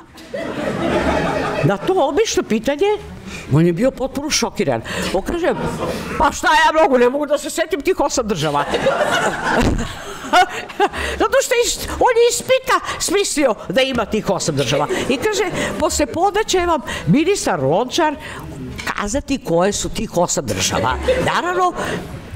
Na 1.63 1.77
to 1.77 1.93
obično 2.09 2.43
pitanje, 2.43 2.87
on 3.53 3.65
je 3.65 3.73
bio 3.73 3.91
potpuno 3.91 4.29
šokiran. 4.29 4.81
On 5.13 5.21
kaže, 5.21 5.53
pa 6.17 6.31
šta 6.31 6.47
ja 6.47 6.81
mogu, 6.83 6.97
ne 6.97 7.09
mogu 7.09 7.25
da 7.25 7.37
se 7.37 7.49
setim 7.49 7.81
tih 7.81 7.99
osam 7.99 8.27
država. 8.27 8.65
Zato 11.21 11.37
što 11.43 11.53
is, 11.65 11.77
on 11.87 12.13
je 12.17 12.27
iz 12.31 12.41
pita 12.41 12.99
smislio 12.99 13.55
da 13.69 13.81
ima 13.81 14.05
tih 14.05 14.29
osam 14.29 14.55
država. 14.55 14.87
I 15.09 15.17
kaže, 15.17 15.43
posle 15.79 16.05
poda 16.05 16.43
će 16.47 16.59
vam 16.59 16.81
ministar 17.07 17.63
Lončar 17.63 18.15
kazati 18.95 19.37
koje 19.37 19.73
su 19.73 19.89
tih 19.89 20.17
osam 20.17 20.45
država. 20.45 20.97
Naravno, 21.25 21.73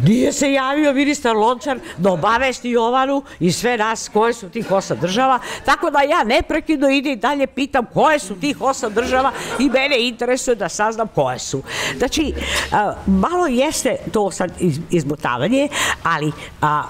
Nije 0.04 0.34
se 0.34 0.52
javio 0.52 0.94
ministar 0.94 1.36
Lončar 1.36 1.80
da 1.98 2.12
obavesti 2.12 2.70
Jovanu 2.70 3.24
i 3.40 3.52
sve 3.52 3.78
nas 3.78 4.10
koje 4.14 4.34
su 4.34 4.50
tih 4.50 4.72
osam 4.72 4.98
država, 5.02 5.40
tako 5.66 5.92
da 5.92 6.02
ja 6.02 6.24
neprekidno 6.24 6.90
ide 6.90 7.12
i 7.12 7.16
dalje 7.16 7.48
pitam 7.48 7.86
koje 7.94 8.20
su 8.20 8.36
tih 8.36 8.62
osam 8.62 8.94
država 8.94 9.32
i 9.60 9.70
mene 9.70 10.08
interesuje 10.08 10.56
da 10.56 10.70
saznam 10.70 11.08
koje 11.16 11.40
su. 11.40 11.62
Znači, 11.98 12.34
malo 13.08 13.48
jeste 13.48 13.96
to 14.12 14.32
sad 14.32 14.52
izmotavanje, 14.92 15.68
ali 16.04 16.32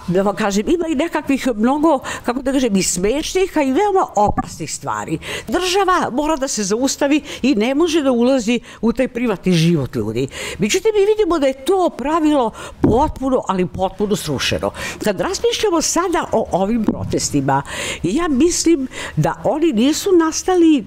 da 0.08 0.22
vam 0.22 0.36
kažem, 0.36 0.70
ima 0.70 0.88
i 0.88 0.96
nekakvih 0.96 1.48
mnogo, 1.56 2.00
kako 2.26 2.42
da 2.42 2.52
kažem, 2.52 2.76
i 2.76 2.84
smešnih, 2.84 3.58
a 3.58 3.62
i 3.62 3.72
veoma 3.72 4.08
opasnih 4.16 4.74
stvari. 4.74 5.20
Država 5.48 6.10
mora 6.12 6.36
da 6.36 6.48
se 6.48 6.64
zaustavi 6.64 7.22
i 7.42 7.56
ne 7.56 7.76
može 7.76 8.02
da 8.02 8.12
ulazi 8.12 8.60
u 8.82 8.94
taj 8.94 9.08
privatni 9.08 9.54
život 9.54 9.96
ljudi. 9.96 10.28
Međutim, 10.58 10.92
mi 10.94 11.06
vidimo 11.06 11.40
da 11.40 11.48
je 11.48 11.66
to 11.66 11.90
pravilo 11.98 12.52
po 12.82 13.01
potpuno, 13.02 13.44
ali 13.48 13.66
potpuno 13.68 14.16
srušeno. 14.16 14.72
Kad 15.04 15.20
razmišljamo 15.20 15.82
sada 15.82 16.26
o 16.32 16.48
ovim 16.52 16.86
protestima, 16.86 17.62
ja 18.04 18.28
mislim 18.28 18.88
da 19.16 19.42
oni 19.44 19.74
nisu 19.74 20.10
nastali 20.20 20.86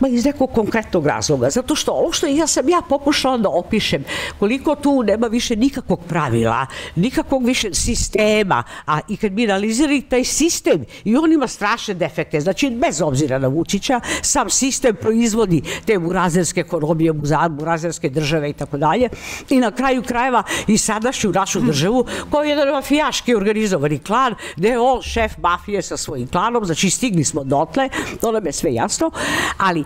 Ma 0.00 0.08
iz 0.08 0.24
nekog 0.24 0.50
konkretnog 0.52 1.06
razloga, 1.06 1.50
zato 1.50 1.74
što 1.74 1.92
ovo 1.92 2.12
što 2.12 2.26
ja 2.26 2.46
sam 2.46 2.68
ja 2.68 2.82
pokušala 2.88 3.38
da 3.38 3.48
opišem, 3.48 4.04
koliko 4.38 4.74
tu 4.74 5.02
nema 5.02 5.26
više 5.26 5.56
nikakvog 5.56 6.00
pravila, 6.08 6.66
nikakvog 6.96 7.46
više 7.46 7.74
sistema, 7.74 8.62
a 8.86 9.00
i 9.08 9.16
kad 9.16 9.32
bi 9.32 9.44
analizirali 9.44 10.02
taj 10.02 10.24
sistem 10.24 10.84
i 11.04 11.16
on 11.16 11.32
ima 11.32 11.46
strašne 11.46 11.94
defekte, 11.94 12.40
znači 12.40 12.70
bez 12.70 13.00
obzira 13.00 13.38
na 13.38 13.48
Vučića, 13.48 14.00
sam 14.22 14.50
sistem 14.50 14.96
proizvodi 14.96 15.62
te 15.86 15.98
burazerske 15.98 16.60
ekonomije, 16.60 17.12
burazerske 17.50 18.10
države 18.10 18.50
i 18.50 18.52
tako 18.52 18.76
dalje. 18.76 19.08
I 19.50 19.58
na 19.58 19.70
kraju 19.70 20.02
krajeva 20.02 20.42
i 20.66 20.78
sadašnju 20.78 21.32
našu 21.32 21.60
državu 21.60 22.06
koja 22.30 22.44
je 22.44 22.50
jedan 22.50 22.68
mafijaški 22.68 23.34
organizovani 23.34 23.98
klan 23.98 24.34
gde 24.56 24.68
je 24.68 24.78
on 24.78 25.02
šef 25.02 25.32
mafije 25.38 25.82
sa 25.82 25.96
svojim 25.96 26.28
klanom, 26.28 26.64
znači 26.64 26.90
stigli 26.90 27.24
smo 27.24 27.44
dotle, 27.44 27.88
to 28.20 28.32
nam 28.32 28.46
je 28.46 28.52
sve 28.52 28.74
jasno, 28.74 29.10
ali 29.58 29.85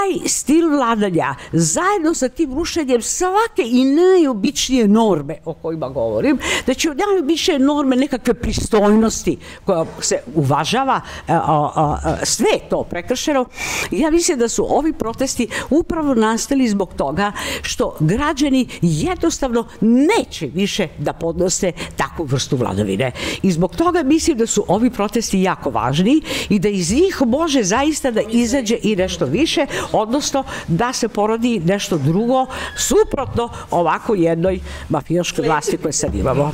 taj 0.00 0.28
stil 0.28 0.68
vladanja 0.68 1.34
zajedno 1.52 2.14
sa 2.14 2.28
tim 2.28 2.54
rušenjem 2.54 3.02
svake 3.02 3.62
i 3.64 3.84
najobičnije 3.84 4.88
norme 4.88 5.38
o 5.44 5.54
kojima 5.54 5.88
govorim, 5.88 6.38
da 6.66 6.74
će 6.74 6.88
najobičnije 6.88 7.58
norme 7.58 7.96
nekakve 7.96 8.34
pristojnosti 8.34 9.36
koja 9.64 9.84
se 10.00 10.18
uvažava, 10.34 11.00
a, 11.28 11.34
a, 11.34 11.98
a, 12.04 12.16
sve 12.24 12.58
to 12.70 12.82
prekršeno. 12.82 13.44
Ja 13.90 14.10
mislim 14.10 14.38
da 14.38 14.48
su 14.48 14.66
ovi 14.68 14.92
protesti 14.92 15.48
upravo 15.70 16.14
nastali 16.14 16.68
zbog 16.68 16.94
toga 16.96 17.32
što 17.62 17.96
građani 18.00 18.68
jednostavno 18.82 19.66
neće 19.80 20.46
više 20.46 20.88
da 20.98 21.12
podnose 21.12 21.72
takvu 21.96 22.24
vrstu 22.24 22.56
vladavine. 22.56 23.12
I 23.42 23.52
zbog 23.52 23.76
toga 23.76 24.02
mislim 24.02 24.38
da 24.38 24.46
su 24.46 24.64
ovi 24.68 24.90
protesti 24.90 25.42
jako 25.42 25.70
važni 25.70 26.22
i 26.48 26.58
da 26.58 26.68
iz 26.68 26.92
njih 26.92 27.22
može 27.26 27.62
zaista 27.62 28.10
da 28.10 28.20
izađe 28.30 28.78
i 28.82 28.96
nešto 28.96 29.26
više, 29.26 29.66
odnosno 29.92 30.44
da 30.68 30.92
se 30.92 31.08
porodi 31.08 31.60
nešto 31.64 31.98
drugo 31.98 32.46
suprotno 32.76 33.48
ovako 33.70 34.14
jednoj 34.14 34.60
mafijaškoj 34.88 35.46
vlasti 35.46 35.76
koje 35.76 35.92
sad 35.92 36.14
imamo. 36.14 36.52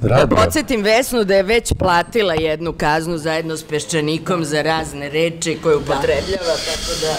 Da 0.00 0.26
podsjetim 0.26 0.82
Vesnu 0.82 1.24
da 1.24 1.34
je 1.34 1.42
već 1.42 1.72
platila 1.78 2.34
jednu 2.34 2.72
kaznu 2.72 3.18
zajedno 3.18 3.56
s 3.56 3.62
Peščanikom 3.62 4.44
za 4.44 4.62
razne 4.62 5.08
reči 5.08 5.58
koje 5.62 5.76
upotrebljava, 5.76 6.54
tako 6.66 6.92
da 7.00 7.14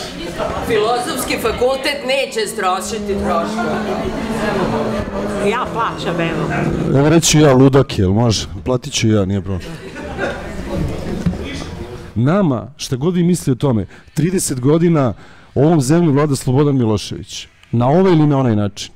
filozofski 0.67 1.37
fakultet 1.41 1.97
neće 2.07 2.47
strošiti 2.47 3.07
troškove. 3.07 3.79
Ja 5.49 5.65
plaćam, 5.73 6.21
evo. 6.21 6.99
Evo 6.99 7.09
reći 7.09 7.39
ja 7.39 7.53
ludak, 7.53 7.99
jel 7.99 8.11
može? 8.11 8.47
Platit 8.65 8.93
ću 8.93 9.09
ja, 9.09 9.25
nije 9.25 9.41
problem. 9.41 9.71
Nama, 12.15 12.73
šta 12.77 12.95
god 12.95 13.15
vi 13.15 13.23
misli 13.23 13.51
o 13.51 13.55
tome, 13.55 13.85
30 14.17 14.59
godina 14.59 15.13
ovom 15.55 15.81
zemlju 15.81 16.11
vlada 16.11 16.35
Slobodan 16.35 16.77
Milošević. 16.77 17.47
Na 17.71 17.87
ovaj 17.87 18.11
ili 18.11 18.27
na 18.27 18.37
onaj 18.37 18.55
način. 18.55 18.91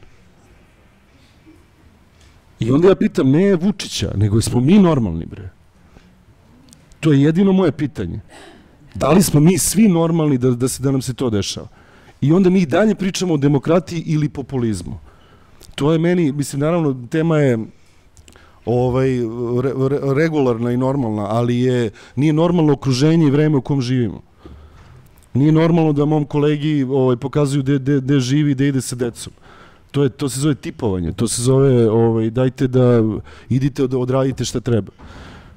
I 2.67 2.71
onda 2.71 2.87
ja 2.87 2.95
pitam, 2.95 3.31
ne 3.31 3.55
Vučića, 3.55 4.11
nego 4.15 4.41
smo 4.41 4.59
mi 4.59 4.79
normalni, 4.79 5.25
bre. 5.25 5.49
To 6.99 7.11
je 7.11 7.21
jedino 7.21 7.51
moje 7.51 7.71
pitanje. 7.71 8.19
Da 8.95 9.09
li 9.09 9.23
smo 9.23 9.39
mi 9.39 9.57
svi 9.57 9.87
normalni 9.87 10.37
da, 10.37 10.51
da, 10.51 10.67
se, 10.67 10.83
da 10.83 10.91
nam 10.91 11.01
se 11.01 11.13
to 11.13 11.29
dešava? 11.29 11.67
I 12.21 12.31
onda 12.31 12.49
mi 12.49 12.65
dalje 12.65 12.95
pričamo 12.95 13.33
o 13.33 13.37
demokratiji 13.37 14.03
ili 14.05 14.29
populizmu. 14.29 14.99
To 15.75 15.91
je 15.91 15.99
meni, 15.99 16.31
mislim, 16.31 16.59
naravno, 16.59 17.07
tema 17.09 17.37
je 17.37 17.57
ovaj, 18.65 19.09
re, 19.63 19.73
re, 19.89 19.99
regularna 20.15 20.71
i 20.71 20.77
normalna, 20.77 21.25
ali 21.29 21.59
je, 21.59 21.91
nije 22.15 22.33
normalno 22.33 22.73
okruženje 22.73 23.27
i 23.27 23.31
vreme 23.31 23.57
u 23.57 23.61
kom 23.61 23.81
živimo. 23.81 24.21
Nije 25.33 25.51
normalno 25.51 25.93
da 25.93 26.05
mom 26.05 26.25
kolegi 26.25 26.83
ovaj, 26.83 27.17
pokazuju 27.17 27.63
gde 27.63 28.19
živi, 28.19 28.53
gde 28.53 28.67
ide 28.67 28.81
sa 28.81 28.95
decom 28.95 29.33
to, 29.93 30.03
je, 30.03 30.09
to 30.09 30.29
se 30.29 30.39
zove 30.39 30.55
tipovanje, 30.55 31.11
to 31.13 31.27
se 31.27 31.41
zove 31.41 31.89
ovaj, 31.89 32.29
dajte 32.29 32.67
da 32.67 33.03
idite 33.49 33.87
da 33.87 33.97
odradite 33.97 34.45
šta 34.45 34.59
treba. 34.59 34.91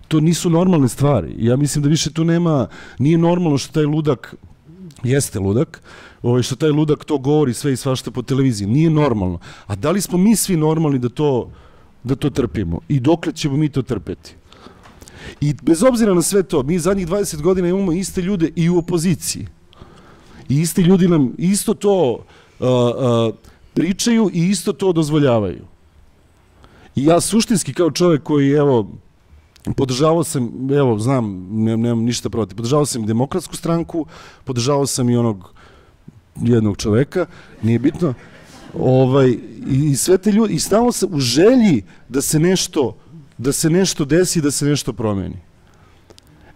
To 0.09 0.21
nisu 0.21 0.51
normalne 0.51 0.89
stvari. 0.89 1.35
Ja 1.39 1.57
mislim 1.57 1.83
da 1.83 1.89
više 1.89 2.13
tu 2.13 2.25
nema, 2.25 2.67
nije 2.99 3.19
normalno 3.19 3.59
što 3.59 3.73
taj 3.73 3.85
ludak, 3.85 4.35
jeste 5.03 5.41
ludak, 5.41 5.81
ovaj, 6.23 6.43
što 6.43 6.57
taj 6.57 6.71
ludak 6.71 7.05
to 7.05 7.19
govori 7.19 7.55
sve 7.55 7.73
i 7.73 7.77
svašta 7.77 8.11
po 8.11 8.23
televiziji. 8.23 8.69
Nije 8.69 8.91
normalno. 8.91 9.39
A 9.67 9.75
da 9.75 9.91
li 9.91 10.01
smo 10.01 10.19
mi 10.19 10.37
svi 10.37 10.57
normalni 10.57 10.99
da 10.99 11.09
to, 11.09 11.51
da 12.05 12.15
to 12.15 12.31
trpimo? 12.31 12.81
I 12.89 13.01
dokle 13.01 13.33
ćemo 13.33 13.57
mi 13.57 13.69
to 13.69 13.83
trpeti? 13.83 14.35
I 15.41 15.55
bez 15.63 15.83
obzira 15.83 16.15
na 16.15 16.23
sve 16.23 16.43
to, 16.43 16.63
mi 16.63 16.79
zadnjih 16.79 17.09
20 17.09 17.43
godina 17.43 17.69
imamo 17.69 17.93
iste 17.93 18.23
ljude 18.23 18.53
i 18.57 18.69
u 18.69 18.79
opoziciji. 18.79 19.47
I 20.49 20.61
isti 20.61 20.83
ljudi 20.83 21.09
nam 21.09 21.35
isto 21.39 21.75
to 21.75 22.25
uh, 22.61 22.69
uh, 22.69 23.35
pričaju 23.77 24.31
i 24.33 24.49
isto 24.49 24.73
to 24.73 24.93
dozvoljavaju. 24.93 25.65
I 26.97 27.05
ja 27.05 27.21
suštinski 27.21 27.75
kao 27.75 27.91
čovek 27.91 28.23
koji, 28.23 28.51
evo, 28.51 28.89
podržavao 29.77 30.25
sam, 30.25 30.73
evo, 30.73 30.99
znam, 30.99 31.47
nemam, 31.51 31.81
nemam 31.81 32.05
ništa 32.05 32.31
protiv, 32.31 32.57
podržavao 32.57 32.87
sam 32.87 33.05
i 33.05 33.07
demokratsku 33.07 33.57
stranku, 33.57 34.07
podržavao 34.45 34.87
sam 34.87 35.11
i 35.11 35.17
onog 35.17 35.53
jednog 36.37 36.77
čoveka, 36.77 37.27
nije 37.63 37.79
bitno, 37.79 38.15
ovaj, 38.75 39.37
i 39.67 39.97
sve 39.97 40.19
te 40.19 40.33
ljudi, 40.33 40.55
i 40.55 40.59
stalo 40.59 40.93
sam 40.93 41.15
u 41.15 41.21
želji 41.21 41.83
da 42.09 42.23
se 42.23 42.39
nešto, 42.39 42.97
da 43.39 43.53
se 43.53 43.71
nešto 43.71 44.05
desi, 44.05 44.41
da 44.41 44.51
se 44.51 44.65
nešto 44.65 44.93
promeni. 44.93 45.37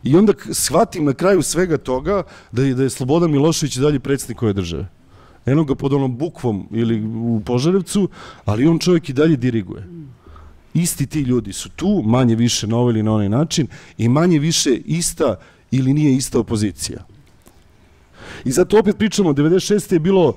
I 0.02 0.16
onda 0.16 0.32
shvatim 0.52 1.04
na 1.04 1.12
kraju 1.14 1.42
svega 1.42 1.76
toga 1.78 2.22
da 2.52 2.62
je, 2.62 2.74
da 2.74 2.82
je 2.82 2.90
Slobodan 2.90 3.30
Milošević 3.30 3.76
dalje 3.76 4.00
predsednik 4.00 4.42
ove 4.42 4.52
države. 4.52 4.88
Eno 5.46 5.64
ga 5.64 5.74
pod 5.74 5.92
onom 5.92 6.16
bukvom 6.16 6.68
ili 6.70 7.04
u 7.04 7.42
Požarevcu, 7.44 8.08
ali 8.44 8.66
on 8.66 8.78
čovjek 8.78 9.08
i 9.08 9.12
dalje 9.12 9.36
diriguje. 9.36 9.88
isti 10.74 11.06
ti 11.06 11.20
ljudi 11.20 11.52
su 11.52 11.68
tu, 11.68 12.02
manje 12.06 12.34
više 12.34 12.66
na 12.66 12.76
ovaj 12.76 12.92
ili 12.92 13.02
na 13.02 13.12
onaj 13.12 13.28
način 13.28 13.66
i 13.98 14.08
manje 14.08 14.38
više 14.38 14.76
ista 14.84 15.36
ili 15.70 15.92
nije 15.92 16.14
ista 16.14 16.38
opozicija. 16.38 17.06
I 18.44 18.50
zato 18.50 18.78
opet 18.78 18.98
pričamo, 18.98 19.32
96. 19.32 19.92
je 19.92 19.98
bilo 19.98 20.36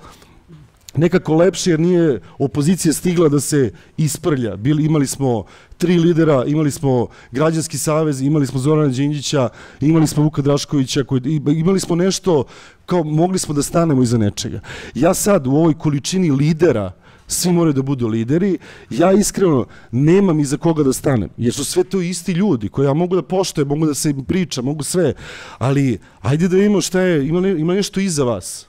nekako 0.95 1.35
lepše 1.35 1.71
jer 1.71 1.79
nije 1.79 2.19
opozicija 2.39 2.93
stigla 2.93 3.29
da 3.29 3.39
se 3.39 3.71
isprlja. 3.97 4.55
Bili, 4.55 4.85
imali 4.85 5.07
smo 5.07 5.43
tri 5.77 5.97
lidera, 5.97 6.45
imali 6.45 6.71
smo 6.71 7.07
Građanski 7.31 7.77
savez, 7.77 8.21
imali 8.21 8.47
smo 8.47 8.59
Zorana 8.59 8.87
Đinđića, 8.87 9.49
imali 9.81 10.07
smo 10.07 10.23
Vuka 10.23 10.41
Draškovića, 10.41 11.03
koji, 11.03 11.21
imali 11.47 11.79
smo 11.79 11.95
nešto, 11.95 12.43
kao 12.85 13.03
mogli 13.03 13.39
smo 13.39 13.53
da 13.53 13.63
stanemo 13.63 14.03
iza 14.03 14.17
nečega. 14.17 14.59
Ja 14.95 15.13
sad 15.13 15.47
u 15.47 15.51
ovoj 15.51 15.73
količini 15.73 16.31
lidera, 16.31 16.91
svi 17.27 17.51
moraju 17.51 17.73
da 17.73 17.81
budu 17.81 18.07
lideri, 18.07 18.57
ja 18.89 19.11
iskreno 19.11 19.65
nemam 19.91 20.39
iza 20.39 20.57
koga 20.57 20.83
da 20.83 20.93
stanem, 20.93 21.29
jer 21.37 21.53
su 21.53 21.65
sve 21.65 21.83
to 21.83 22.01
isti 22.01 22.31
ljudi 22.31 22.69
koje 22.69 22.85
ja 22.85 22.93
mogu 22.93 23.15
da 23.15 23.21
poštojem, 23.21 23.67
mogu 23.67 23.85
da 23.85 23.93
se 23.93 24.13
priča, 24.27 24.61
mogu 24.61 24.83
sve, 24.83 25.13
ali 25.57 25.99
ajde 26.21 26.47
da 26.47 26.55
vidimo 26.55 26.81
šta 26.81 27.01
je, 27.01 27.27
ima, 27.27 27.47
ima 27.47 27.73
nešto 27.73 27.99
iza 27.99 28.23
vas. 28.23 28.67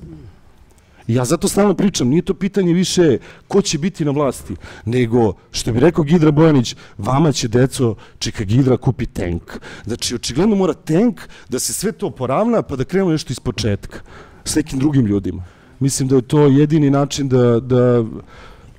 Ja 1.07 1.25
zato 1.25 1.49
stalno 1.49 1.75
pričam, 1.75 2.09
nije 2.09 2.23
to 2.23 2.35
pitanje 2.35 2.73
više 2.73 3.19
ko 3.49 3.63
će 3.63 3.79
biti 3.79 4.05
na 4.05 4.11
vlasti, 4.11 4.57
nego, 4.85 5.33
što 5.51 5.73
bi 5.73 5.81
rekao 5.81 6.05
Gidra 6.05 6.31
Bojanić, 6.31 6.77
vama 6.99 7.33
će 7.33 7.49
deco, 7.49 7.95
čeka 8.19 8.45
Gidra 8.45 8.77
kupi 8.77 9.07
tank. 9.07 9.43
Znači, 9.85 10.15
očigledno 10.15 10.57
mora 10.57 10.75
tank 10.75 11.21
da 11.49 11.59
se 11.59 11.73
sve 11.73 11.93
to 11.93 12.11
poravna, 12.11 12.63
pa 12.63 12.77
da 12.77 12.85
krenemo 12.85 13.11
nešto 13.11 13.33
iz 13.33 13.41
početka, 13.41 13.99
s 14.45 14.57
nekim 14.57 14.79
drugim 14.79 15.07
ljudima. 15.07 15.45
Mislim 15.81 16.09
da 16.09 16.17
je 16.17 16.23
to 16.23 16.47
jedini 16.47 16.91
način 16.91 17.29
da, 17.29 17.61
da, 17.61 18.05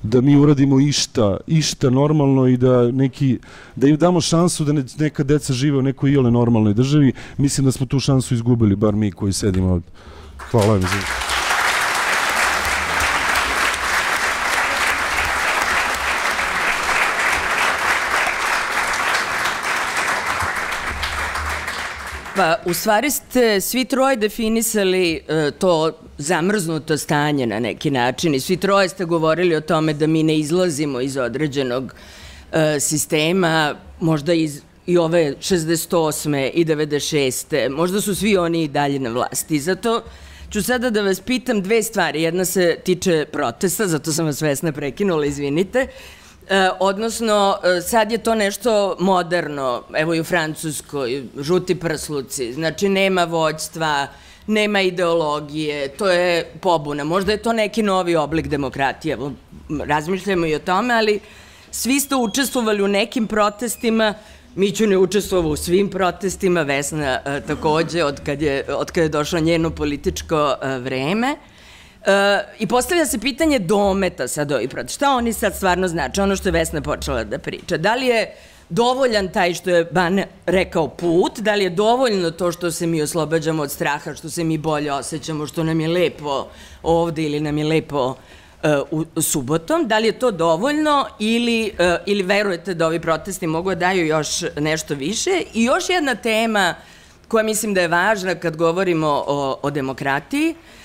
da 0.03 0.22
mi 0.22 0.38
uradimo 0.38 0.79
išta, 0.79 1.38
išta 1.48 1.89
normalno 1.89 2.48
i 2.48 2.58
da 2.58 2.91
neki, 2.91 3.39
da 3.75 3.88
im 3.88 3.98
damo 3.98 4.22
šansu 4.22 4.65
da 4.65 4.74
neka 5.00 5.24
deca 5.24 5.53
žive 5.53 5.77
u 5.77 5.82
nekoj 5.82 6.12
iole 6.12 6.32
normalnoj 6.32 6.74
državi. 6.74 7.13
Mislim 7.38 7.65
da 7.65 7.72
smo 7.72 7.86
tu 7.86 8.00
šansu 8.00 8.34
izgubili, 8.34 8.75
bar 8.75 8.96
mi 8.96 9.12
koji 9.12 9.34
sedimo 9.34 9.72
ovde. 9.72 9.88
Hvala 10.51 10.67
vam 10.67 11.34
Pa, 22.35 22.55
u 22.65 22.73
stvari 22.73 23.11
ste 23.11 23.61
svi 23.61 23.85
troje 23.85 24.15
definisali 24.15 25.21
uh, 25.21 25.59
to 25.59 25.91
zamrznuto 26.17 26.97
stanje 26.97 27.45
na 27.45 27.59
neki 27.59 27.91
način 27.91 28.35
i 28.35 28.39
svi 28.39 28.57
troje 28.57 28.89
ste 28.89 29.05
govorili 29.05 29.55
o 29.55 29.61
tome 29.61 29.93
da 29.93 30.07
mi 30.07 30.23
ne 30.23 30.37
izlazimo 30.37 31.01
iz 31.01 31.17
određenog 31.17 31.83
uh, 31.83 32.57
sistema, 32.79 33.75
možda 33.99 34.33
iz 34.33 34.61
i 34.85 34.97
ove 34.97 35.35
68. 35.39 36.51
i 36.53 36.65
96. 36.65 37.69
Možda 37.69 38.01
su 38.01 38.15
svi 38.15 38.37
oni 38.37 38.63
i 38.63 38.67
dalje 38.67 38.99
na 38.99 39.09
vlasti. 39.09 39.59
Zato 39.59 40.03
ću 40.51 40.63
sada 40.63 40.89
da 40.89 41.01
vas 41.01 41.19
pitam 41.19 41.61
dve 41.61 41.83
stvari. 41.83 42.21
Jedna 42.21 42.45
se 42.45 42.77
tiče 42.83 43.25
protesta, 43.31 43.87
zato 43.87 44.11
sam 44.11 44.25
vas 44.25 44.41
vesna 44.41 44.71
prekinula, 44.71 45.25
izvinite. 45.25 45.87
E, 46.49 46.69
odnosno, 46.79 47.57
e, 47.63 47.81
sad 47.81 48.11
je 48.11 48.17
to 48.17 48.35
nešto 48.35 48.95
moderno, 48.99 49.83
evo 49.93 50.13
i 50.13 50.19
u 50.19 50.23
Francuskoj, 50.23 51.23
žuti 51.39 51.75
prsluci, 51.75 52.53
znači 52.53 52.89
nema 52.89 53.23
vođstva, 53.23 54.07
nema 54.47 54.81
ideologije, 54.81 55.87
to 55.87 56.09
je 56.09 56.51
pobuna. 56.61 57.03
Možda 57.03 57.31
je 57.31 57.37
to 57.37 57.53
neki 57.53 57.83
novi 57.83 58.15
oblik 58.15 58.47
demokratije, 58.47 59.17
razmišljamo 59.85 60.45
i 60.45 60.55
o 60.55 60.59
tome, 60.59 60.93
ali 60.93 61.19
svi 61.71 61.99
ste 61.99 62.15
učestvovali 62.15 62.83
u 62.83 62.87
nekim 62.87 63.27
protestima, 63.27 64.13
Miću 64.55 64.87
ne 64.87 64.98
učestvovao 64.98 65.51
u 65.51 65.55
svim 65.55 65.89
protestima, 65.89 66.61
Vesna 66.61 67.20
e, 67.25 67.41
takođe, 67.48 68.03
od 68.03 68.22
kad 68.25 68.41
je, 68.41 68.65
od 68.75 68.91
kad 68.91 69.03
je 69.03 69.09
došlo 69.09 69.39
njeno 69.39 69.70
političko 69.70 70.55
vreme. 70.81 71.35
E, 72.05 72.44
I 72.59 72.68
postavlja 72.68 73.05
se 73.05 73.20
pitanje 73.20 73.59
dometa 73.59 74.27
sad 74.27 74.48
protesta. 74.70 74.96
Šta 74.96 75.15
oni 75.15 75.33
sad 75.33 75.55
stvarno 75.55 75.87
znači? 75.87 76.22
Ono 76.22 76.35
što 76.35 76.48
je 76.48 76.53
Vesna 76.53 76.81
počela 76.81 77.24
da 77.24 77.39
priča. 77.39 77.77
Da 77.77 77.96
li 77.96 78.05
je 78.05 78.35
dovoljan 78.70 79.27
taj 79.27 79.53
što 79.53 79.70
je 79.70 79.85
Ban 79.85 80.22
rekao 80.46 80.87
put, 80.87 81.39
da 81.39 81.55
li 81.55 81.63
je 81.63 81.70
dovoljno 81.70 82.31
to 82.31 82.51
što 82.51 82.72
se 82.72 82.87
mi 82.87 83.01
oslobađamo 83.01 83.63
od 83.63 83.72
straha, 83.72 84.15
što 84.15 84.29
se 84.29 84.44
mi 84.44 84.57
bolje 84.57 84.94
osjećamo, 84.94 85.48
što 85.48 85.63
nam 85.63 85.79
je 85.79 85.87
lepo 85.87 86.48
ovde 86.83 87.24
ili 87.24 87.39
nam 87.39 87.57
je 87.57 87.65
lepo 87.65 88.15
uh, 88.89 89.05
u 89.15 89.22
subotom, 89.22 89.87
da 89.87 89.98
li 89.98 90.07
je 90.07 90.20
to 90.20 90.31
dovoljno 90.31 91.05
ili, 91.20 91.72
uh, 91.79 91.85
ili 92.05 92.24
verujete 92.24 92.74
da 92.74 92.87
ovi 92.87 93.00
protesti 93.00 93.48
mogu 93.48 93.70
da 93.70 93.75
daju 93.75 94.05
još 94.05 94.44
nešto 94.57 94.96
više? 94.96 95.41
I 95.53 95.63
još 95.63 95.89
jedna 95.89 96.15
tema 96.15 96.75
koja 97.27 97.44
mislim 97.44 97.74
da 97.74 97.81
je 97.81 97.87
važna 97.87 98.35
kad 98.35 98.57
govorimo 98.57 99.24
o, 99.27 99.59
o 99.61 99.72
demokratiji, 99.72 100.50
uh, 100.50 100.57
E, 100.57 100.84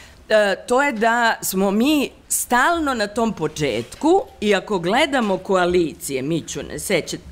to 0.66 0.82
je 0.82 0.92
da 0.92 1.38
smo 1.42 1.70
mi 1.70 2.10
stalno 2.28 2.94
na 2.94 3.06
tom 3.06 3.32
početku 3.32 4.22
i 4.40 4.54
ako 4.54 4.78
gledamo 4.78 5.38
koalicije, 5.38 6.22
Mićune, 6.22 6.78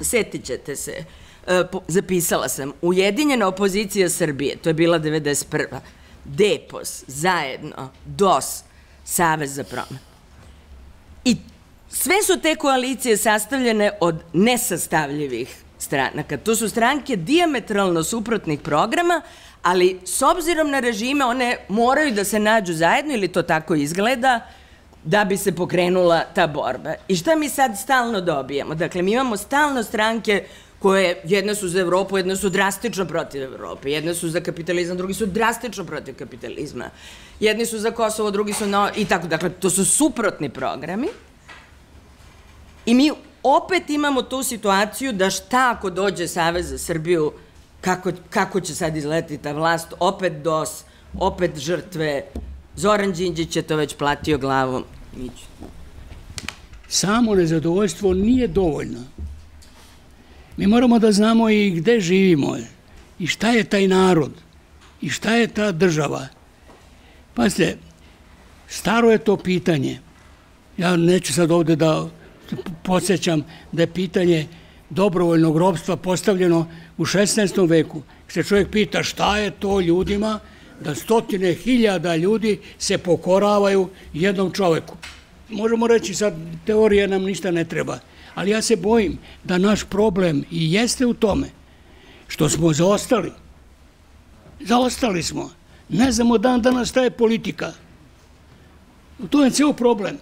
setit 0.01 0.45
ćete 0.45 0.77
se, 0.77 1.05
e, 1.47 1.65
zapisala 1.89 2.49
sam, 2.49 2.73
Ujedinjena 2.83 3.47
opozicija 3.47 4.09
Srbije, 4.09 4.57
to 4.57 4.71
je 4.71 4.75
bila 4.75 4.99
91. 4.99 5.81
Depos, 6.25 7.05
zajedno, 7.07 7.91
DOS, 8.05 8.63
Savez 9.05 9.55
za 9.55 9.65
promet. 9.65 10.03
I 11.25 11.37
sve 11.89 12.23
su 12.23 12.41
te 12.41 12.55
koalicije 12.57 13.17
sastavljene 13.17 13.91
od 14.01 14.23
nesastavljivih 14.33 15.57
stranaka. 15.79 16.37
To 16.37 16.57
su 16.57 16.69
stranke 16.69 17.17
diametralno 17.17 18.03
suprotnih 18.03 18.61
programa, 18.61 19.23
ali 19.63 20.01
s 20.05 20.23
obzirom 20.23 20.71
na 20.71 20.81
režime 20.81 21.25
one 21.25 21.57
moraju 21.69 22.15
da 22.15 22.25
se 22.25 22.39
nađu 22.39 22.73
zajedno 22.73 23.15
ili 23.15 23.29
to 23.29 23.43
tako 23.43 23.75
izgleda 23.75 24.41
da 25.05 25.25
bi 25.25 25.37
se 25.37 25.53
pokrenula 25.53 26.25
ta 26.35 26.47
borba. 26.47 26.95
I 27.09 27.17
šta 27.17 27.37
mi 27.37 27.49
sad 27.49 27.79
stalno 27.79 28.21
dobijamo? 28.21 28.75
Dakle, 28.75 29.03
mi 29.03 29.13
imamo 29.13 29.37
stalno 29.37 29.83
stranke 29.83 30.45
koje 30.79 31.21
jedne 31.25 31.55
su 31.55 31.69
za 31.69 31.81
Evropu, 31.81 32.17
jedne 32.17 32.37
su 32.37 32.49
drastično 32.49 33.05
protiv 33.05 33.43
Evrope, 33.43 33.91
jedne 33.91 34.15
su 34.15 34.29
za 34.29 34.41
kapitalizam, 34.41 34.97
drugi 34.97 35.15
su 35.15 35.27
drastično 35.27 35.85
protiv 35.85 36.15
kapitalizma. 36.19 36.91
Jedni 37.41 37.67
su 37.67 37.79
za 37.79 37.91
Kosovo, 37.91 38.31
drugi 38.31 38.53
su 38.53 38.67
na... 38.67 38.91
i 38.97 39.05
tako. 39.05 39.27
Dakle, 39.27 39.51
to 39.51 39.71
su 39.71 39.85
suprotni 39.85 40.49
programi. 40.49 41.09
I 42.87 42.95
mi 42.95 43.13
opet 43.43 43.91
imamo 43.91 44.23
tu 44.23 44.43
situaciju 44.43 45.13
da 45.13 45.31
šta 45.31 45.75
ako 45.77 45.91
dođe 45.91 46.29
Savez 46.29 46.71
za 46.71 46.79
Srbiju 46.79 47.33
kako, 47.81 48.13
kako 48.31 48.61
će 48.61 48.75
sad 48.75 48.97
izletiti 48.97 49.43
ta 49.43 49.53
vlast, 49.53 49.95
opet 50.01 50.33
DOS, 50.43 50.85
opet 51.15 51.59
žrtve, 51.59 52.23
Zoran 52.79 53.13
Đinđić 53.13 53.57
je 53.57 53.63
to 53.63 53.77
već 53.77 53.95
platio 53.97 54.39
glavom. 54.39 54.85
Miću. 55.17 55.45
Samo 56.89 57.35
nezadovoljstvo 57.35 58.15
nije 58.15 58.49
dovoljno. 58.49 59.01
Mi 60.57 60.67
moramo 60.67 60.99
da 60.99 61.13
znamo 61.13 61.51
i 61.51 61.71
gde 61.71 62.01
živimo 62.01 62.57
i 63.19 63.27
šta 63.27 63.51
je 63.51 63.65
taj 63.65 63.89
narod 63.89 64.33
i 65.01 65.11
šta 65.11 65.35
je 65.35 65.47
ta 65.47 65.73
država. 65.73 66.27
Pazite, 67.35 67.77
staro 68.69 69.11
je 69.11 69.19
to 69.19 69.37
pitanje. 69.37 70.01
Ja 70.77 70.97
neću 70.97 71.33
sad 71.33 71.51
ovde 71.51 71.77
da 71.77 72.09
podsjećam 72.83 73.43
da 73.73 73.83
je 73.83 73.93
pitanje 73.93 74.47
dobrovoljnog 74.91 75.57
robstva 75.57 75.97
postavljeno 75.97 76.67
u 76.99 77.05
16. 77.07 77.69
veku. 77.69 78.03
Se 78.29 78.43
čovjek 78.43 78.71
pita 78.71 79.03
šta 79.03 79.39
je 79.39 79.51
to 79.51 79.81
ljudima 79.81 80.41
da 80.81 80.95
stotine 80.95 81.55
hiljada 81.55 82.17
ljudi 82.17 82.59
se 82.79 82.99
pokoravaju 82.99 83.89
jednom 84.13 84.53
čoveku. 84.53 84.97
Možemo 85.49 85.87
reći 85.87 86.15
sad, 86.15 86.35
teorije 86.67 87.09
nam 87.09 87.23
ništa 87.23 87.51
ne 87.51 87.65
treba, 87.65 87.99
ali 88.35 88.51
ja 88.51 88.63
se 88.63 88.77
bojim 88.77 89.19
da 89.45 89.59
naš 89.59 89.85
problem 89.85 90.45
i 90.51 90.73
jeste 90.73 91.07
u 91.07 91.15
tome 91.15 91.47
što 92.29 92.49
smo 92.49 92.73
zaostali. 92.73 93.33
Zaostali 94.61 95.23
smo. 95.23 95.51
Ne 95.89 96.13
znamo 96.13 96.39
dan 96.39 96.63
danas 96.63 96.89
šta 96.89 97.03
je 97.03 97.11
politika. 97.11 97.73
To 99.31 99.45
je 99.45 99.51
ceo 99.51 99.73
problem. 99.73 100.17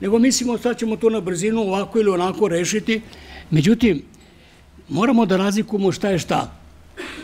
Nego 0.00 0.18
mislimo 0.18 0.58
sad 0.58 0.78
ćemo 0.78 0.96
to 0.96 1.10
na 1.10 1.20
brzinu 1.20 1.60
ovako 1.60 1.98
ili 1.98 2.10
onako 2.10 2.48
rešiti, 2.48 3.00
Međutim, 3.52 4.02
moramo 4.88 5.26
da 5.26 5.36
razlikujemo 5.36 5.92
šta 5.92 6.08
je 6.08 6.18
šta. 6.18 6.52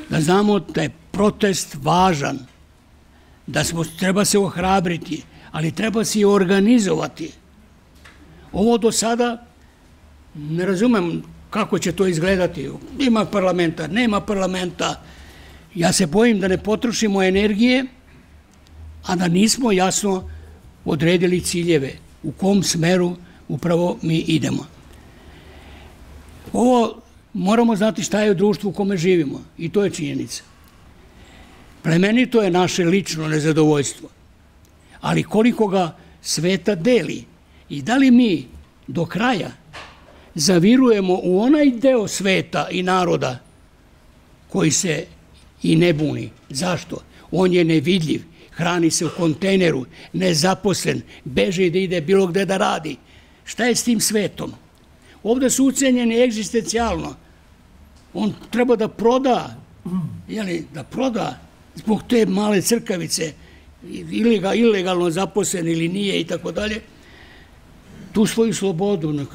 Da 0.09 0.21
znamo 0.21 0.59
da 0.59 0.83
je 0.83 0.95
protest 1.11 1.77
važan, 1.83 2.39
da 3.47 3.65
smo, 3.65 3.85
treba 3.85 4.25
se 4.25 4.39
ohrabriti, 4.39 5.23
ali 5.51 5.73
treba 5.73 6.05
se 6.05 6.21
i 6.21 6.25
organizovati. 6.25 7.33
Ovo 8.53 8.79
do 8.79 8.93
sada, 8.93 9.47
ne 10.35 10.67
razumem 10.67 11.23
kako 11.51 11.79
će 11.79 11.93
to 11.93 12.07
izgledati. 12.07 12.71
Ima 12.99 13.25
parlamenta, 13.25 13.87
nema 13.87 14.21
parlamenta. 14.21 15.03
Ja 15.75 15.93
se 15.93 16.07
bojim 16.07 16.41
da 16.41 16.49
ne 16.49 16.59
potrošimo 16.59 17.23
energije, 17.23 17.85
a 19.07 19.17
da 19.17 19.29
nismo 19.29 19.73
jasno 19.73 20.31
odredili 20.85 21.41
ciljeve 21.41 21.93
u 22.23 22.33
kom 22.33 22.63
smeru 22.63 23.17
upravo 23.49 23.99
mi 24.03 24.17
idemo. 24.19 24.67
Ovo 26.53 27.03
moramo 27.33 27.77
znati 27.77 28.03
šta 28.03 28.21
je 28.21 28.31
u 28.31 28.35
društvu 28.35 28.71
u 28.71 28.73
kome 28.73 28.97
živimo 28.97 29.45
i 29.59 29.69
to 29.69 29.85
je 29.85 29.91
činjenica. 29.91 30.43
Plemenito 31.83 32.43
je 32.43 32.51
naše 32.51 32.85
lično 32.85 33.29
nezadovoljstvo, 33.29 34.09
ali 35.01 35.23
koliko 35.23 35.67
ga 35.67 35.97
sveta 36.23 36.75
deli 36.75 37.25
i 37.69 37.83
da 37.83 37.97
li 37.97 38.11
mi 38.11 38.47
do 38.87 39.05
kraja 39.05 39.51
zavirujemo 40.35 41.21
u 41.23 41.41
onaj 41.41 41.71
deo 41.71 42.09
sveta 42.09 42.69
i 42.71 42.83
naroda 42.83 43.39
koji 44.49 44.71
se 44.71 45.07
i 45.63 45.77
ne 45.77 45.93
buni. 45.93 46.31
Zašto? 46.51 47.03
On 47.31 47.53
je 47.53 47.65
nevidljiv, 47.65 48.23
hrani 48.51 48.91
se 48.91 49.07
u 49.07 49.11
kontejneru, 49.17 49.85
nezaposlen, 50.13 51.03
beže 51.25 51.71
da 51.71 51.79
ide 51.79 52.01
bilo 52.01 52.27
gde 52.27 52.45
da 52.45 52.57
radi. 52.57 52.97
Šta 53.45 53.65
je 53.65 53.75
s 53.75 53.85
tim 53.85 54.01
svetom? 54.01 54.53
Ovde 55.29 55.51
su 55.51 55.65
ucenjeni 55.65 56.23
egzistencijalno. 56.23 57.15
On 58.15 58.33
treba 58.51 58.77
da 58.77 58.89
proda, 58.89 59.57
jeli, 60.29 60.67
da 60.75 60.83
proda 60.83 61.39
zbog 61.75 62.03
te 62.09 62.27
male 62.27 62.63
crkavice, 62.63 63.33
ilega, 64.11 64.55
ilegalno 64.55 65.11
zaposlen 65.11 65.69
ili 65.69 65.89
nije 65.89 66.21
i 66.21 66.25
tako 66.25 66.53
dalje, 66.53 66.81
tu 68.13 68.27
svoju 68.27 68.55
slobodu, 68.55 69.27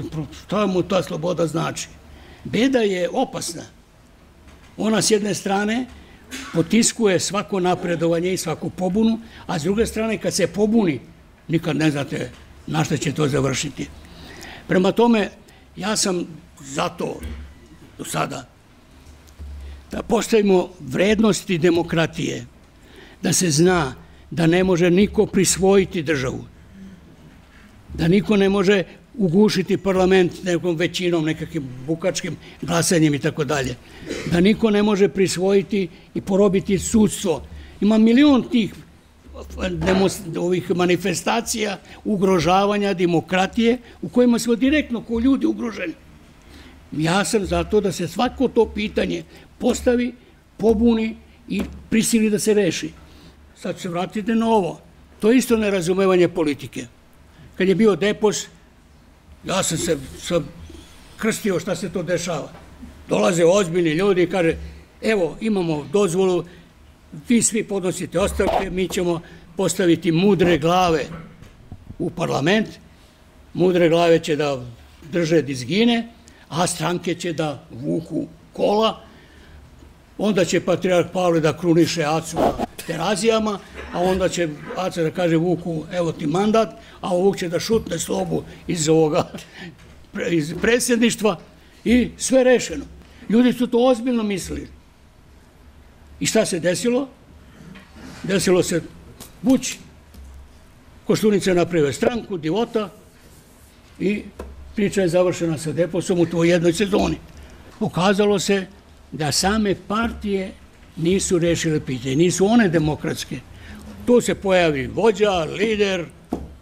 šta 0.46 0.66
mu 0.66 0.82
ta 0.82 1.04
sloboda 1.04 1.48
znači? 1.48 1.88
Beda 2.44 2.80
je 2.80 3.10
opasna. 3.10 3.64
Ona 4.78 5.02
s 5.02 5.12
jedne 5.12 5.34
strane 5.34 5.86
potiskuje 6.54 7.20
svako 7.20 7.60
napredovanje 7.60 8.34
i 8.34 8.38
svaku 8.38 8.70
pobunu, 8.70 9.20
a 9.48 9.60
s 9.60 9.64
druge 9.64 9.86
strane 9.86 10.18
kad 10.18 10.34
se 10.34 10.48
pobuni, 10.48 11.00
nikad 11.48 11.76
ne 11.76 11.92
znate 11.92 12.32
na 12.68 12.84
šta 12.84 12.98
će 12.98 13.12
to 13.12 13.28
završiti. 13.28 13.88
Prema 14.68 14.92
tome, 14.92 15.30
ja 15.76 15.96
sam 15.96 16.26
zato 16.60 17.20
do 17.98 18.06
sada 18.06 18.54
da 19.92 20.02
postavimo 20.04 20.70
vrednosti 20.80 21.58
demokratije, 21.58 22.46
da 23.22 23.34
se 23.34 23.52
zna 23.52 23.96
da 24.32 24.48
ne 24.48 24.64
može 24.64 24.90
niko 24.90 25.26
prisvojiti 25.26 26.04
državu, 26.04 26.46
da 27.94 28.08
niko 28.08 28.38
ne 28.38 28.50
može 28.50 28.84
ugušiti 29.18 29.78
parlament 29.78 30.44
nekom 30.44 30.76
većinom, 30.76 31.26
nekakvim 31.26 31.64
bukačkim 31.88 32.36
glasanjem 32.62 33.14
i 33.14 33.20
tako 33.20 33.44
dalje. 33.44 33.76
Da 34.32 34.40
niko 34.40 34.70
ne 34.70 34.84
može 34.84 35.08
prisvojiti 35.08 35.88
i 36.14 36.22
porobiti 36.22 36.80
sudstvo. 36.80 37.44
Ima 37.82 37.98
milion 37.98 38.50
tih 38.50 38.74
ovih 40.38 40.72
manifestacija 40.76 41.78
ugrožavanja 42.06 42.94
demokratije 42.94 43.78
u 44.02 44.10
kojima 44.10 44.40
smo 44.40 44.56
direktno 44.56 45.02
ko 45.02 45.20
ljudi 45.20 45.46
ugroženi. 45.46 45.94
Ja 46.92 47.26
sam 47.26 47.46
za 47.46 47.64
to 47.64 47.82
da 47.82 47.92
se 47.92 48.08
svako 48.08 48.48
to 48.48 48.66
pitanje 48.66 49.24
postavi, 49.58 50.14
pobuni 50.58 51.16
i 51.50 51.62
prisili 51.90 52.30
da 52.30 52.40
se 52.40 52.54
reši. 52.54 52.92
Sad 53.56 53.80
se 53.80 53.90
vratite 53.90 54.36
na 54.36 54.48
ovo. 54.48 54.80
To 55.20 55.32
je 55.32 55.38
isto 55.38 55.58
nerazumevanje 55.58 56.28
politike. 56.28 56.86
Kad 57.58 57.68
je 57.68 57.76
bio 57.76 57.96
depos, 57.96 58.48
Ja 59.44 59.64
sam 59.64 59.78
se 59.78 59.98
sam 60.20 60.48
krstio 61.18 61.60
šta 61.60 61.76
se 61.76 61.90
to 61.90 62.04
dešava. 62.04 62.52
Dolaze 63.10 63.46
ozbiljni 63.46 63.90
ljudi 63.90 64.24
i 64.24 64.30
kaže, 64.30 64.56
evo, 65.02 65.38
imamo 65.42 65.86
dozvolu, 65.92 66.46
vi 67.28 67.42
svi 67.42 67.64
podnosite 67.64 68.20
ostavke, 68.20 68.70
mi 68.70 68.88
ćemo 68.88 69.22
postaviti 69.58 70.12
mudre 70.12 70.58
glave 70.58 71.06
u 72.00 72.10
parlament, 72.10 72.68
mudre 73.54 73.90
glave 73.90 74.20
će 74.20 74.36
da 74.36 74.62
drže 75.12 75.42
dizgine, 75.42 76.08
a 76.50 76.68
stranke 76.68 77.16
će 77.16 77.34
da 77.34 77.66
vuku 77.72 78.28
kola, 78.54 79.02
onda 80.18 80.46
će 80.46 80.60
patrijarh 80.60 81.08
Pavle 81.14 81.40
da 81.40 81.58
kruniše 81.58 82.04
Acu 82.04 82.38
na 82.38 82.66
terazijama, 82.88 83.60
a 83.94 84.00
onda 84.02 84.30
će 84.30 84.48
Aca 84.76 85.04
da 85.04 85.12
kaže 85.12 85.38
Vuku, 85.38 85.84
evo 85.92 86.12
ti 86.12 86.28
mandat, 86.28 86.70
a 87.02 87.16
Vuk 87.16 87.38
će 87.38 87.50
da 87.50 87.60
šutne 87.60 88.00
slobu 88.00 88.44
iz 88.68 88.90
ovoga, 88.90 89.32
iz 90.30 90.54
predsjedništva 90.62 91.40
i 91.84 92.10
sve 92.18 92.44
rešeno. 92.44 92.86
Ljudi 93.30 93.54
su 93.54 93.68
to 93.68 93.88
ozbiljno 93.88 94.24
mislili. 94.24 94.68
I 96.24 96.26
šta 96.26 96.46
se 96.46 96.60
desilo? 96.60 97.08
Desilo 98.24 98.64
se 98.64 98.82
Vuć, 99.42 99.78
Koštunica 101.08 101.54
napravio 101.54 101.94
stranku, 101.94 102.38
divota 102.38 102.90
i 104.00 104.24
priča 104.76 105.02
je 105.02 105.08
završena 105.08 105.58
sa 105.58 105.72
deposom 105.72 106.20
u 106.20 106.26
tvoj 106.26 106.50
jednoj 106.50 106.74
sezoni. 106.74 107.18
Pokazalo 107.80 108.40
se 108.40 108.66
da 109.12 109.32
same 109.32 109.76
partije 109.88 110.52
nisu 110.96 111.40
rešile 111.40 111.80
pitanje, 111.86 112.16
nisu 112.16 112.46
one 112.46 112.70
demokratske. 112.70 113.40
Tu 114.06 114.22
se 114.22 114.36
pojavi 114.36 114.88
vođa, 114.88 115.44
lider, 115.44 116.06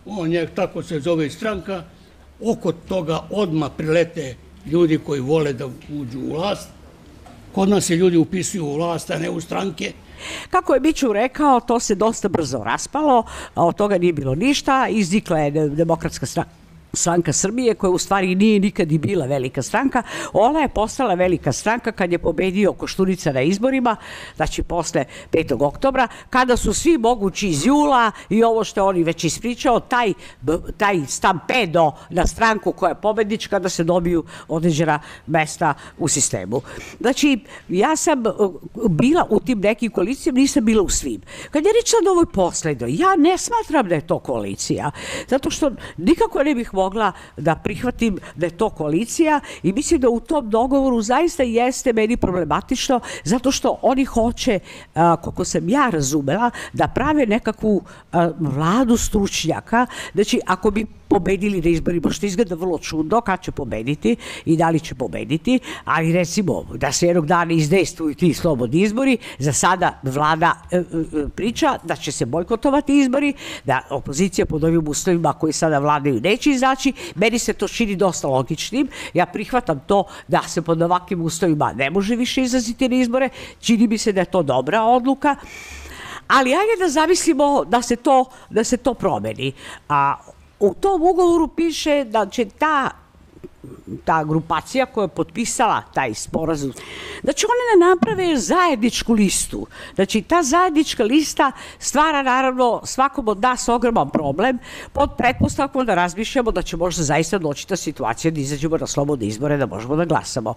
on 0.06 0.34
je, 0.34 0.48
tako 0.56 0.84
se 0.84 1.00
zove 1.00 1.30
stranka, 1.30 1.84
oko 2.40 2.72
toga 2.72 3.28
odma 3.30 3.70
prilete 3.70 4.36
ljudi 4.66 4.98
koji 4.98 5.22
vole 5.22 5.54
da 5.54 5.66
uđu 5.66 6.20
u 6.20 6.34
vlast. 6.34 6.81
Kod 7.52 7.70
nas 7.70 7.86
se 7.86 7.96
ljudi 7.96 8.18
upisuju 8.18 8.66
u 8.66 8.76
vlast, 8.76 9.12
a 9.12 9.20
ne 9.20 9.30
u 9.30 9.42
stranke. 9.42 9.94
Kako 10.50 10.74
je 10.74 10.80
Biću 10.80 11.14
rekao, 11.14 11.60
to 11.60 11.80
se 11.80 11.96
dosta 11.96 12.30
brzo 12.30 12.64
raspalo, 12.64 13.24
a 13.56 13.66
od 13.66 13.76
toga 13.76 13.98
nije 13.98 14.14
bilo 14.14 14.36
ništa, 14.36 14.88
iznikla 14.88 15.40
je 15.40 15.70
demokratska 15.70 16.26
stranka 16.26 16.61
stranka 16.94 17.34
Srbije, 17.34 17.76
koja 17.76 17.92
u 17.92 17.98
stvari 17.98 18.36
nije 18.36 18.60
nikad 18.60 18.92
i 18.92 18.98
bila 18.98 19.26
velika 19.26 19.62
stranka, 19.62 20.04
ona 20.34 20.60
je 20.60 20.68
postala 20.68 21.14
velika 21.14 21.52
stranka 21.52 21.92
kad 21.92 22.12
je 22.12 22.18
pobedio 22.18 22.74
Koštunica 22.74 23.32
na 23.32 23.42
izborima, 23.42 23.96
znači 24.36 24.64
posle 24.64 25.06
5. 25.32 25.64
oktobra, 25.66 26.08
kada 26.30 26.58
su 26.58 26.74
svi 26.74 26.98
mogući 26.98 27.48
iz 27.48 27.66
jula 27.66 28.12
i 28.30 28.44
ovo 28.44 28.64
što 28.64 28.86
oni 28.86 29.04
već 29.04 29.24
ispričao, 29.24 29.80
taj, 29.80 30.14
taj 30.78 31.02
stampedo 31.08 31.92
na 32.10 32.28
stranku 32.28 32.72
koja 32.72 32.90
je 32.90 33.02
pobednička 33.02 33.60
da 33.60 33.70
se 33.70 33.84
dobiju 33.84 34.24
određena 34.48 35.00
mesta 35.28 35.74
u 35.98 36.08
sistemu. 36.08 36.62
Znači, 37.00 37.40
ja 37.70 37.96
sam 37.96 38.24
uh, 38.26 38.54
bila 38.90 39.28
u 39.30 39.40
tim 39.40 39.60
nekim 39.60 39.92
koalicijama, 39.92 40.40
nisam 40.40 40.66
bila 40.66 40.84
u 40.84 40.90
svim. 40.90 41.22
Kad 41.52 41.66
je 41.66 41.72
reč 41.74 41.90
sad 41.90 42.08
ovoj 42.08 42.26
poslednoj, 42.34 42.96
ja 42.96 43.16
ne 43.18 43.38
smatram 43.38 43.88
da 43.88 43.96
je 43.96 44.08
to 44.08 44.20
koalicija, 44.20 44.92
zato 45.28 45.50
što 45.50 45.72
nikako 45.98 46.44
ne 46.44 46.56
bih 46.56 46.74
mogla 46.74 46.81
da 47.38 47.56
prihvatim 47.56 48.18
da 48.36 48.46
je 48.46 48.58
to 48.58 48.70
koalicija 48.70 49.40
i 49.64 49.74
mislim 49.74 50.00
da 50.00 50.10
u 50.10 50.20
tom 50.20 50.50
dogovoru 50.50 51.02
zaista 51.02 51.44
jeste 51.44 51.94
meni 51.94 52.18
problematično 52.18 53.00
zato 53.24 53.52
što 53.52 53.80
oni 53.82 54.06
hoće, 54.06 54.60
koliko 55.22 55.46
sam 55.46 55.70
ja 55.70 55.90
razumela, 55.90 56.52
da 56.74 56.88
prave 56.88 57.26
nekakvu 57.26 57.82
vladu 58.40 58.98
stručnjaka. 58.98 59.86
Znači, 60.14 60.40
ako 60.46 60.72
bi 60.72 61.01
pobedili 61.12 61.62
na 61.62 61.70
izborima, 61.70 62.12
što 62.12 62.26
izgleda 62.26 62.56
vrlo 62.56 62.78
čudno, 62.80 63.22
kad 63.22 63.42
će 63.44 63.52
pobediti 63.52 64.16
i 64.46 64.58
da 64.58 64.70
li 64.70 64.80
će 64.80 64.96
pobediti, 64.96 65.60
ali 65.86 66.14
recimo 66.14 66.64
da 66.76 66.92
se 66.92 67.08
jednog 67.08 67.26
dana 67.28 67.54
izdejstvuju 67.54 68.16
ti 68.16 68.34
slobodni 68.34 68.82
izbori, 68.82 69.18
za 69.40 69.54
sada 69.54 70.00
vlada 70.04 70.54
e, 70.72 70.78
e, 70.78 70.84
priča 71.36 71.76
da 71.84 71.96
će 71.96 72.12
se 72.12 72.26
bojkotovati 72.26 73.00
izbori, 73.00 73.34
da 73.66 73.82
opozicija 73.90 74.46
pod 74.46 74.64
ovim 74.64 74.88
uslovima 74.88 75.34
koji 75.34 75.54
sada 75.54 75.80
vladaju 75.80 76.22
neće 76.22 76.52
izaći, 76.52 76.94
meni 77.16 77.40
se 77.40 77.54
to 77.54 77.68
čini 77.68 77.96
dosta 77.96 78.28
logičnim, 78.28 78.88
ja 79.14 79.26
prihvatam 79.26 79.82
to 79.88 80.04
da 80.28 80.42
se 80.48 80.62
pod 80.62 80.82
ovakvim 80.82 81.22
uslovima 81.22 81.74
ne 81.74 81.90
može 81.90 82.16
više 82.16 82.42
izaziti 82.42 82.90
na 82.90 82.96
izbore, 82.96 83.30
čini 83.60 83.88
mi 83.88 83.98
se 83.98 84.12
da 84.12 84.22
je 84.22 84.32
to 84.32 84.44
dobra 84.44 84.84
odluka, 84.84 85.36
ali 86.28 86.54
ajde 86.56 86.80
da 86.80 86.90
zamislimo 86.90 87.66
da 87.66 87.82
se 87.82 87.96
to, 87.96 88.26
da 88.50 88.64
se 88.64 88.78
to 88.78 88.94
promeni. 88.94 89.52
A 89.90 90.16
u 90.62 90.74
tom 90.74 91.02
ugovoru 91.02 91.48
piše 91.48 92.04
da 92.04 92.26
će 92.26 92.46
ta 92.46 92.92
ta 94.06 94.24
grupacija 94.24 94.86
koja 94.86 95.04
je 95.04 95.08
potpisala 95.08 95.82
taj 95.94 96.14
sporazum, 96.14 96.74
da 97.24 97.34
će 97.34 97.46
one 97.48 97.64
da 97.72 97.90
naprave 97.90 98.38
zajedničku 98.38 99.14
listu. 99.14 99.68
Znači, 99.96 100.22
ta 100.22 100.44
zajednička 100.44 101.04
lista 101.04 101.52
stvara 101.80 102.22
naravno 102.22 102.82
svakom 102.84 103.28
od 103.28 103.42
nas 103.42 103.70
ogroman 103.70 104.10
problem 104.10 104.60
pod 104.94 105.10
pretpostavkom 105.18 105.86
da 105.86 105.96
razmišljamo 105.96 106.52
da 106.52 106.62
će 106.62 106.78
možda 106.78 107.04
zaista 107.04 107.38
doći 107.38 107.68
ta 107.68 107.76
situacija 107.76 108.32
da 108.32 108.40
izađemo 108.40 108.78
na 108.78 108.88
slobodne 108.88 109.28
izbore, 109.28 109.58
da 109.58 109.66
možemo 109.66 109.96
da 109.96 110.06
glasamo. 110.06 110.54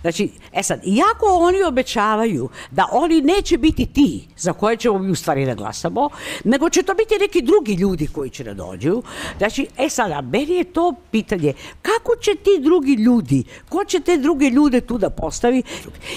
Znači, 0.00 0.30
e 0.52 0.62
sad, 0.62 0.80
iako 0.84 1.26
oni 1.26 1.62
obećavaju 1.62 2.48
da 2.70 2.88
oni 2.92 3.20
neće 3.20 3.58
biti 3.58 3.86
ti 3.86 4.28
za 4.36 4.52
koje 4.52 4.76
ćemo 4.76 4.98
mi 4.98 5.10
u 5.10 5.14
stvari 5.14 5.46
da 5.46 5.54
glasamo, 5.54 6.08
nego 6.44 6.70
će 6.70 6.82
to 6.82 6.94
biti 6.94 7.14
neki 7.20 7.42
drugi 7.42 7.74
ljudi 7.74 8.06
koji 8.06 8.30
će 8.30 8.44
da 8.44 8.54
dođu. 8.54 9.02
Znači, 9.38 9.66
e 9.78 9.88
sad, 9.88 10.10
a 10.12 10.20
meni 10.20 10.54
je 10.54 10.64
to 10.64 10.94
pitanje, 11.10 11.52
kako 11.82 12.16
će 12.20 12.30
ti 12.34 12.60
drugi 12.60 12.73
drugi 12.74 12.94
ljudi? 12.94 13.44
Ko 13.68 13.84
će 13.84 14.00
te 14.00 14.16
druge 14.16 14.50
ljude 14.50 14.80
tu 14.80 14.98
da 14.98 15.10
postavi? 15.10 15.62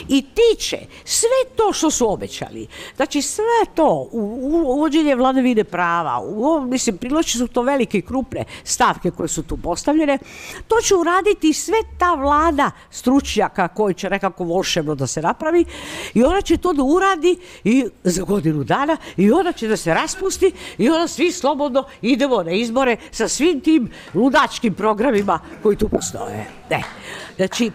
I 0.07 0.21
ti 0.21 0.61
će 0.61 0.77
sve 1.05 1.39
to 1.55 1.73
što 1.73 1.91
su 1.91 2.11
obećali, 2.11 2.67
znači 2.95 3.21
sve 3.21 3.65
to, 3.75 4.09
uvođenje 4.11 5.15
vladavine 5.15 5.63
prava, 5.63 6.19
u, 6.19 6.61
mislim, 6.61 6.97
priloči 6.97 7.37
su 7.37 7.47
to 7.47 7.61
velike 7.61 7.97
i 7.97 8.01
krupne 8.01 8.45
stavke 8.63 9.11
koje 9.11 9.29
su 9.29 9.43
tu 9.43 9.57
postavljene, 9.57 10.17
to 10.67 10.75
će 10.83 10.95
uraditi 10.95 11.53
sve 11.53 11.77
ta 11.97 12.13
vlada 12.13 12.71
stručnjaka 12.89 13.67
koji 13.67 13.93
će 13.93 14.09
nekako 14.09 14.43
volšebno 14.43 14.95
da 14.95 15.07
se 15.07 15.21
napravi 15.21 15.65
i 16.13 16.23
ona 16.23 16.41
će 16.41 16.57
to 16.57 16.73
da 16.73 16.83
uradi 16.83 17.37
i 17.63 17.85
za 18.03 18.23
godinu 18.23 18.63
dana 18.63 18.97
i 19.17 19.31
ona 19.31 19.51
će 19.51 19.67
da 19.67 19.77
se 19.77 19.93
raspusti 19.93 20.51
i 20.77 20.89
onda 20.89 21.07
svi 21.07 21.31
slobodno 21.31 21.83
idemo 22.01 22.43
na 22.43 22.51
izbore 22.51 22.97
sa 23.11 23.27
svim 23.27 23.61
tim 23.61 23.89
ludačkim 24.13 24.73
programima 24.73 25.39
koji 25.63 25.77
tu 25.77 25.89
postoje. 25.89 26.46
Ne. 26.69 26.83
Znači, 27.35 27.71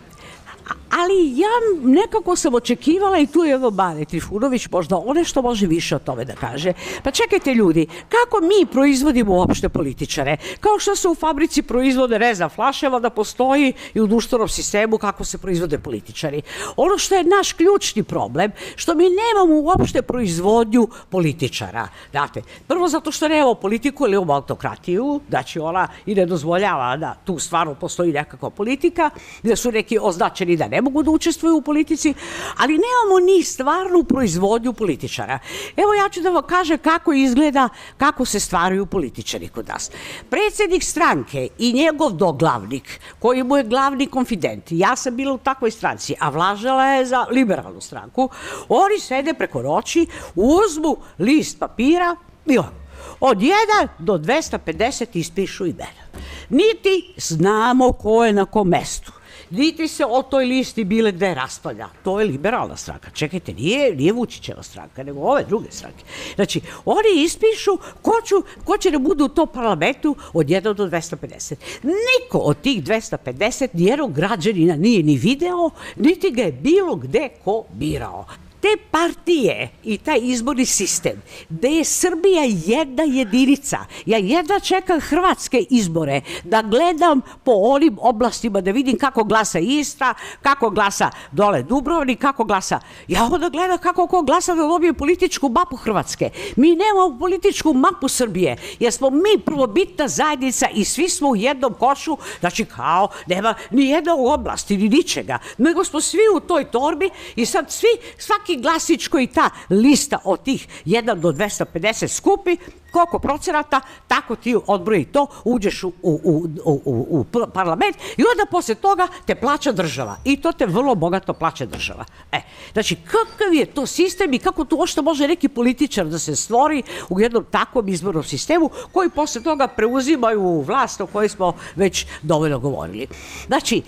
ali 0.90 1.38
ja 1.38 1.48
nekako 1.82 2.36
sam 2.36 2.54
očekivala 2.54 3.18
i 3.18 3.26
tu 3.26 3.44
je 3.44 3.52
evo 3.52 3.70
Bane 3.70 4.04
Trifunović 4.04 4.68
možda 4.70 4.96
one 4.96 5.24
što 5.24 5.42
može 5.42 5.66
više 5.66 5.96
o 5.96 5.98
tome 5.98 6.24
da 6.24 6.34
kaže. 6.34 6.72
Pa 7.02 7.10
čekajte 7.10 7.54
ljudi, 7.54 7.86
kako 8.08 8.40
mi 8.40 8.66
proizvodimo 8.66 9.34
uopšte 9.34 9.68
političare? 9.68 10.36
Kao 10.60 10.78
što 10.78 10.96
se 10.96 11.08
u 11.08 11.14
fabrici 11.14 11.62
proizvode 11.62 12.18
reza 12.18 12.48
flaševa 12.48 13.00
da 13.00 13.10
postoji 13.10 13.72
i 13.94 14.00
u 14.00 14.06
društvenom 14.06 14.48
sistemu 14.48 14.98
kako 14.98 15.24
se 15.24 15.38
proizvode 15.38 15.78
političari. 15.78 16.42
Ono 16.76 16.98
što 16.98 17.14
je 17.14 17.24
naš 17.24 17.52
ključni 17.52 18.02
problem, 18.02 18.50
što 18.76 18.94
mi 18.94 19.04
nemamo 19.04 19.60
uopšte 19.60 20.02
proizvodnju 20.02 20.88
političara. 21.10 21.88
Znate, 22.10 22.42
prvo 22.66 22.88
zato 22.88 23.12
što 23.12 23.28
nemamo 23.28 23.54
politiku 23.54 24.04
ili 24.04 24.16
imamo 24.16 24.32
autokratiju, 24.32 25.20
da 25.28 25.42
će 25.42 25.60
ona 25.60 25.88
i 26.06 26.14
ne 26.14 26.26
dozvoljava 26.26 26.96
da 26.96 27.14
tu 27.24 27.38
stvarno 27.38 27.74
postoji 27.74 28.12
nekakva 28.12 28.50
politika, 28.50 29.10
gde 29.42 29.56
su 29.56 29.72
neki 29.72 29.98
označeni 30.02 30.56
da 30.62 30.68
ne 30.68 30.80
mogu 30.80 31.02
da 31.02 31.10
učestvuju 31.10 31.56
u 31.56 31.62
politici, 31.62 32.14
ali 32.56 32.72
nemamo 32.72 33.26
ni 33.26 33.42
stvarnu 33.42 34.04
proizvodnju 34.04 34.72
političara. 34.72 35.38
Evo 35.76 35.94
ja 35.94 36.08
ću 36.08 36.20
da 36.20 36.30
vam 36.30 36.46
kažem 36.46 36.78
kako 36.78 37.12
izgleda, 37.12 37.68
kako 37.96 38.24
se 38.24 38.40
stvaraju 38.40 38.86
političari 38.86 39.48
kod 39.48 39.68
nas. 39.68 39.90
Predsednik 40.30 40.82
stranke 40.82 41.48
i 41.58 41.72
njegov 41.72 42.12
doglavnik, 42.12 43.00
koji 43.18 43.42
mu 43.42 43.56
je 43.56 43.64
glavni 43.64 44.06
konfident, 44.06 44.64
ja 44.70 44.96
sam 44.96 45.16
bila 45.16 45.34
u 45.34 45.38
takvoj 45.38 45.70
stranci, 45.70 46.14
a 46.20 46.30
vlažala 46.30 46.86
je 46.86 47.06
za 47.06 47.26
liberalnu 47.30 47.80
stranku, 47.80 48.28
oni 48.68 49.00
sede 49.00 49.34
preko 49.34 49.62
noći, 49.62 50.06
uzmu 50.34 50.96
list 51.18 51.58
papira 51.58 52.16
i 52.46 52.58
on, 52.58 52.74
od 53.20 53.38
1 53.38 53.52
do 53.98 54.18
250 54.18 55.06
ispišu 55.12 55.66
imena. 55.66 56.02
Niti 56.48 57.14
znamo 57.16 57.92
ko 57.92 58.24
je 58.24 58.32
na 58.32 58.44
kom 58.44 58.68
mestu 58.68 59.12
niti 59.52 59.88
se 59.88 60.04
o 60.04 60.22
toj 60.22 60.44
listi 60.44 60.84
bile 60.84 61.12
gde 61.12 61.34
raspravlja. 61.34 61.88
To 62.04 62.20
je 62.20 62.26
liberalna 62.26 62.76
stranka. 62.76 63.10
Čekajte, 63.10 63.52
nije, 63.52 63.96
nije 63.96 64.12
Vučićeva 64.12 64.62
stranka, 64.62 65.02
nego 65.02 65.20
ove 65.20 65.44
druge 65.44 65.70
stranke. 65.70 66.04
Znači, 66.34 66.60
oni 66.84 67.22
ispišu 67.24 67.78
ko, 68.02 68.12
ću, 68.26 68.34
ko 68.64 68.78
će 68.78 68.90
da 68.90 68.98
budu 68.98 69.24
u 69.24 69.28
to 69.28 69.46
parlamentu 69.46 70.16
od 70.32 70.46
1 70.46 70.74
do 70.74 70.86
250. 70.86 71.54
Niko 71.82 72.38
od 72.38 72.60
tih 72.60 72.84
250 72.84 73.68
nijednog 73.72 74.12
građanina 74.12 74.76
nije 74.76 75.02
ni 75.02 75.16
video, 75.16 75.70
niti 75.96 76.30
ga 76.30 76.42
je 76.42 76.52
bilo 76.52 76.96
gde 76.96 77.28
ko 77.44 77.64
birao 77.72 78.26
te 78.62 78.76
partije 78.90 79.70
i 79.84 79.98
taj 79.98 80.18
izborni 80.22 80.66
sistem, 80.66 81.22
gde 81.48 81.68
je 81.68 81.84
Srbija 81.84 82.42
jedna 82.46 83.02
jedinica, 83.02 83.78
ja 84.06 84.18
jedna 84.18 84.60
čekam 84.60 85.00
hrvatske 85.00 85.64
izbore, 85.70 86.20
da 86.44 86.62
gledam 86.62 87.20
po 87.44 87.52
onim 87.52 87.98
oblastima, 88.00 88.60
da 88.60 88.70
vidim 88.70 88.98
kako 88.98 89.24
glasa 89.24 89.58
Istra, 89.58 90.14
kako 90.42 90.70
glasa 90.70 91.10
dole 91.32 91.62
Dubrovnik, 91.62 92.20
kako 92.20 92.44
glasa, 92.44 92.80
ja 93.08 93.24
onda 93.24 93.48
gledam 93.48 93.78
kako 93.78 94.06
ko 94.06 94.22
glasa 94.22 94.54
da 94.54 94.62
dobije 94.62 94.92
političku 94.92 95.48
mapu 95.48 95.76
Hrvatske. 95.76 96.30
Mi 96.56 96.68
nemamo 96.68 97.18
političku 97.18 97.72
mapu 97.72 98.08
Srbije, 98.08 98.56
jer 98.80 98.92
smo 98.92 99.10
mi 99.10 99.42
prvobitna 99.44 100.08
zajednica 100.08 100.68
i 100.74 100.84
svi 100.84 101.08
smo 101.08 101.28
u 101.28 101.36
jednom 101.36 101.74
košu, 101.74 102.16
znači 102.40 102.64
kao 102.64 103.08
nema 103.26 103.54
ni 103.70 103.88
jedna 103.88 104.14
u 104.14 104.26
oblasti, 104.26 104.76
ni 104.76 104.88
ničega, 104.88 105.38
nego 105.58 105.84
smo 105.84 106.00
svi 106.00 106.20
u 106.36 106.40
toj 106.40 106.64
torbi 106.64 107.10
i 107.36 107.46
sad 107.46 107.72
svi, 107.72 107.88
svaki 108.18 108.51
svaki 108.52 108.62
glasić 108.62 109.08
koji 109.08 109.26
ta 109.26 109.50
lista 109.70 110.18
od 110.24 110.44
tih 110.44 110.68
1 110.86 111.20
do 111.20 111.32
250 111.32 112.08
skupi, 112.08 112.56
koliko 112.92 113.18
procenata, 113.18 113.80
tako 114.08 114.36
ti 114.36 114.56
odbroji 114.66 115.04
to, 115.04 115.26
uđeš 115.44 115.84
u, 115.84 115.92
u, 116.02 116.20
u, 116.64 116.80
u, 116.84 117.06
u 117.10 117.24
parlament 117.54 117.96
i 118.16 118.22
onda 118.32 118.50
posle 118.50 118.74
toga 118.74 119.08
te 119.26 119.34
plaća 119.34 119.72
država. 119.72 120.16
I 120.24 120.36
to 120.36 120.52
te 120.52 120.66
vrlo 120.66 120.94
bogato 120.94 121.32
plaća 121.32 121.66
država. 121.66 122.04
E, 122.32 122.40
znači, 122.72 122.96
kakav 122.96 123.54
je 123.54 123.66
to 123.66 123.86
sistem 123.86 124.32
i 124.32 124.38
kako 124.38 124.64
to 124.64 124.76
ošto 124.76 125.02
može 125.02 125.28
neki 125.28 125.48
političar 125.48 126.06
da 126.06 126.18
se 126.18 126.36
stvori 126.36 126.82
u 127.08 127.20
jednom 127.20 127.44
takvom 127.50 127.88
izbornom 127.88 128.24
sistemu 128.24 128.70
koji 128.92 129.10
posle 129.10 129.42
toga 129.42 129.68
preuzimaju 129.68 130.60
vlast 130.60 131.00
o 131.00 131.06
kojoj 131.06 131.28
smo 131.28 131.52
već 131.76 132.06
dovoljno 132.22 132.58
govorili. 132.58 133.06
Znači, 133.46 133.82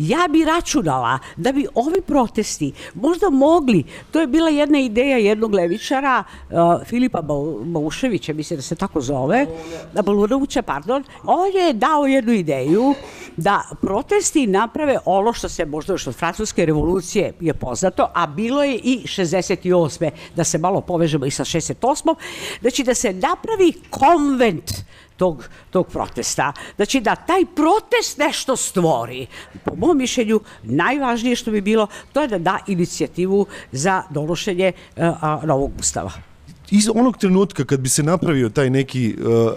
Ja 0.00 0.28
bi 0.30 0.44
računala 0.44 1.18
da 1.36 1.52
bi 1.52 1.66
ovi 1.74 2.00
protesti 2.00 2.72
možda 2.94 3.30
mogli, 3.30 3.84
to 4.10 4.20
je 4.20 4.26
bila 4.26 4.50
jedna 4.50 4.78
ideja 4.78 5.18
jednog 5.18 5.54
levičara, 5.54 6.24
uh, 6.24 6.86
Filipa 6.86 7.22
Bauševića, 7.64 8.32
mislim 8.32 8.49
da 8.56 8.62
se 8.62 8.74
tako 8.74 9.00
zove, 9.00 9.46
da 9.94 10.02
Balunovića, 10.02 10.62
pardon, 10.62 11.04
on 11.24 11.48
je 11.54 11.72
dao 11.72 12.06
jednu 12.06 12.32
ideju 12.32 12.94
da 13.36 13.62
protesti 13.80 14.46
naprave 14.46 14.98
ono 15.04 15.32
što 15.32 15.48
se 15.48 15.64
možda 15.66 15.92
još 15.92 16.06
od 16.06 16.14
francuske 16.14 16.66
revolucije 16.66 17.32
je 17.40 17.54
poznato, 17.54 18.08
a 18.14 18.26
bilo 18.26 18.62
je 18.62 18.76
i 18.76 19.02
68. 19.04 20.10
da 20.36 20.44
se 20.44 20.58
malo 20.58 20.80
povežemo 20.80 21.26
i 21.26 21.30
sa 21.30 21.44
68. 21.44 22.14
Znači 22.60 22.84
da 22.84 22.94
se 22.94 23.12
napravi 23.12 23.72
konvent 23.90 24.70
tog, 25.16 25.48
tog 25.70 25.86
protesta. 25.88 26.52
Znači 26.76 27.00
da 27.00 27.16
taj 27.16 27.44
protest 27.44 28.18
nešto 28.18 28.56
stvori. 28.56 29.26
Po 29.64 29.76
mom 29.76 29.98
mišljenju, 29.98 30.40
najvažnije 30.62 31.36
što 31.36 31.50
bi 31.50 31.60
bilo, 31.60 31.86
to 32.12 32.22
je 32.22 32.28
da 32.28 32.38
da 32.38 32.58
inicijativu 32.66 33.46
za 33.72 34.02
donošenje 34.10 34.72
uh, 34.96 35.44
novog 35.44 35.72
ustava 35.78 36.29
iz 36.70 36.88
onog 36.94 37.16
trenutka 37.16 37.64
kad 37.64 37.80
bi 37.80 37.88
se 37.88 38.02
napravio 38.02 38.48
taj 38.48 38.70
neki 38.70 39.16
uh, 39.18 39.26
uh, 39.26 39.52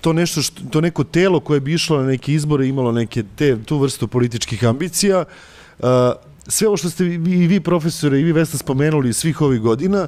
to 0.00 0.12
nešto 0.12 0.42
što, 0.42 0.62
to 0.70 0.80
neko 0.80 1.04
telo 1.04 1.40
koje 1.40 1.60
bi 1.60 1.74
išlo 1.74 1.98
na 1.98 2.06
neke 2.06 2.32
izbore 2.32 2.68
imalo 2.68 2.92
neke 2.92 3.24
te 3.36 3.56
tu 3.64 3.78
vrstu 3.78 4.08
političkih 4.08 4.64
ambicija 4.64 5.24
uh, 5.78 5.86
sve 6.48 6.68
ovo 6.68 6.76
što 6.76 6.90
ste 6.90 7.04
vi, 7.04 7.14
i 7.14 7.46
vi 7.46 7.60
profesore 7.60 8.20
i 8.20 8.24
vi 8.24 8.32
Vesna 8.32 8.58
spomenuli 8.58 9.12
svih 9.12 9.40
ovih 9.40 9.60
godina, 9.60 10.06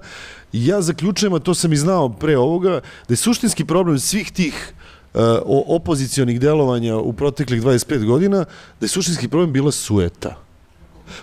ja 0.53 0.83
zaključujem, 0.83 1.35
a 1.35 1.39
to 1.39 1.55
sam 1.55 1.73
i 1.73 1.77
znao 1.77 2.09
pre 2.09 2.39
ovoga, 2.39 2.81
da 3.09 3.13
je 3.13 3.17
suštinski 3.17 3.65
problem 3.65 3.99
svih 3.99 4.33
tih 4.33 4.73
uh, 5.15 5.21
opozicionih 5.67 6.41
delovanja 6.41 6.97
u 6.97 7.13
proteklih 7.13 7.63
25 7.63 8.05
godina, 8.05 8.45
da 8.81 8.85
je 8.85 8.89
suštinski 8.89 9.29
problem 9.29 9.53
bila 9.53 9.73
sueta. 9.73 10.48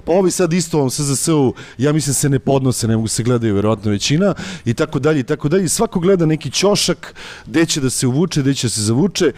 Pa 0.05 0.11
ovi 0.11 0.31
sad 0.31 0.53
isto 0.53 0.77
ovom 0.77 0.89
SZS-u, 0.89 1.53
ja 1.77 1.93
mislim 1.93 2.13
se 2.13 2.29
ne 2.29 2.39
podnose, 2.39 2.87
ne 2.87 2.95
mogu 2.95 3.07
se 3.07 3.23
gledaju 3.23 3.55
verovatno 3.55 3.91
većina 3.91 4.33
i 4.65 4.73
tako 4.73 4.99
dalje 4.99 5.19
i 5.19 5.23
tako 5.23 5.49
dalje. 5.49 5.69
Svako 5.69 5.99
gleda 5.99 6.25
neki 6.25 6.51
ćošak, 6.51 7.15
gde 7.45 7.65
će 7.65 7.81
da 7.81 7.89
se 7.89 8.07
uvuče, 8.07 8.41
gde 8.41 8.53
će 8.53 8.67
da 8.67 8.71
se 8.71 8.81
zavuče 8.81 9.31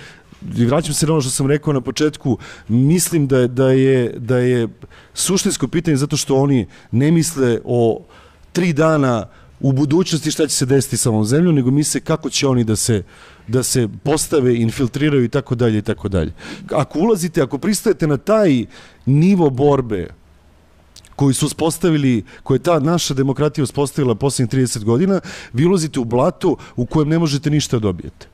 i 0.57 0.65
vraćam 0.65 0.93
se 0.93 1.05
na 1.05 1.13
ono 1.13 1.21
što 1.21 1.31
sam 1.31 1.47
rekao 1.47 1.73
na 1.73 1.81
početku, 1.81 2.37
mislim 2.67 3.27
da 3.27 3.47
da 3.47 3.69
je, 3.71 4.13
da 4.17 4.37
je 4.37 4.67
suštinsko 5.13 5.67
pitanje 5.67 5.97
zato 5.97 6.17
što 6.17 6.35
oni 6.35 6.67
ne 6.91 7.11
misle 7.11 7.59
o 7.63 8.05
tri 8.53 8.73
dana 8.73 9.25
u 9.59 9.71
budućnosti 9.71 10.31
šta 10.31 10.47
će 10.47 10.55
se 10.55 10.65
desiti 10.65 10.97
sa 10.97 11.09
ovom 11.09 11.25
zemljom, 11.25 11.55
nego 11.55 11.71
misle 11.71 12.01
kako 12.01 12.29
će 12.29 12.47
oni 12.47 12.63
da 12.63 12.75
se 12.75 13.03
da 13.47 13.63
se 13.63 13.87
postave, 14.03 14.55
infiltriraju 14.55 15.23
i 15.23 15.29
tako 15.29 15.55
dalje 15.55 15.77
i 15.77 15.81
tako 15.81 16.09
dalje. 16.09 16.33
Ako 16.71 16.99
ulazite, 16.99 17.41
ako 17.41 17.57
pristajete 17.57 18.07
na 18.07 18.17
taj 18.17 18.65
nivo 19.05 19.49
borbe 19.49 20.07
koji 21.17 21.33
su 21.33 21.45
uspostavili, 21.45 22.23
koje 22.43 22.55
je 22.55 22.63
ta 22.63 22.79
naša 22.79 23.13
demokratija 23.13 23.63
uspostavila 23.63 24.15
poslednjih 24.15 24.67
30 24.67 24.83
godina, 24.83 25.19
vi 25.53 25.65
ulazite 25.65 25.99
u 25.99 26.05
blatu 26.05 26.57
u 26.75 26.85
kojem 26.85 27.09
ne 27.09 27.19
možete 27.19 27.49
ništa 27.49 27.79
dobijete. 27.79 28.27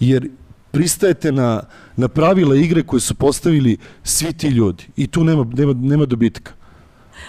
Jer 0.00 0.30
pristajete 0.70 1.32
na, 1.32 1.62
na 1.96 2.08
pravila 2.08 2.56
igre 2.56 2.82
koje 2.82 3.00
su 3.00 3.14
postavili 3.14 3.76
svi 4.02 4.32
ti 4.32 4.48
ljudi 4.48 4.84
i 4.96 5.06
tu 5.06 5.24
nema, 5.24 5.44
nema, 5.52 5.72
nema 5.72 6.06
dobitka. 6.06 6.52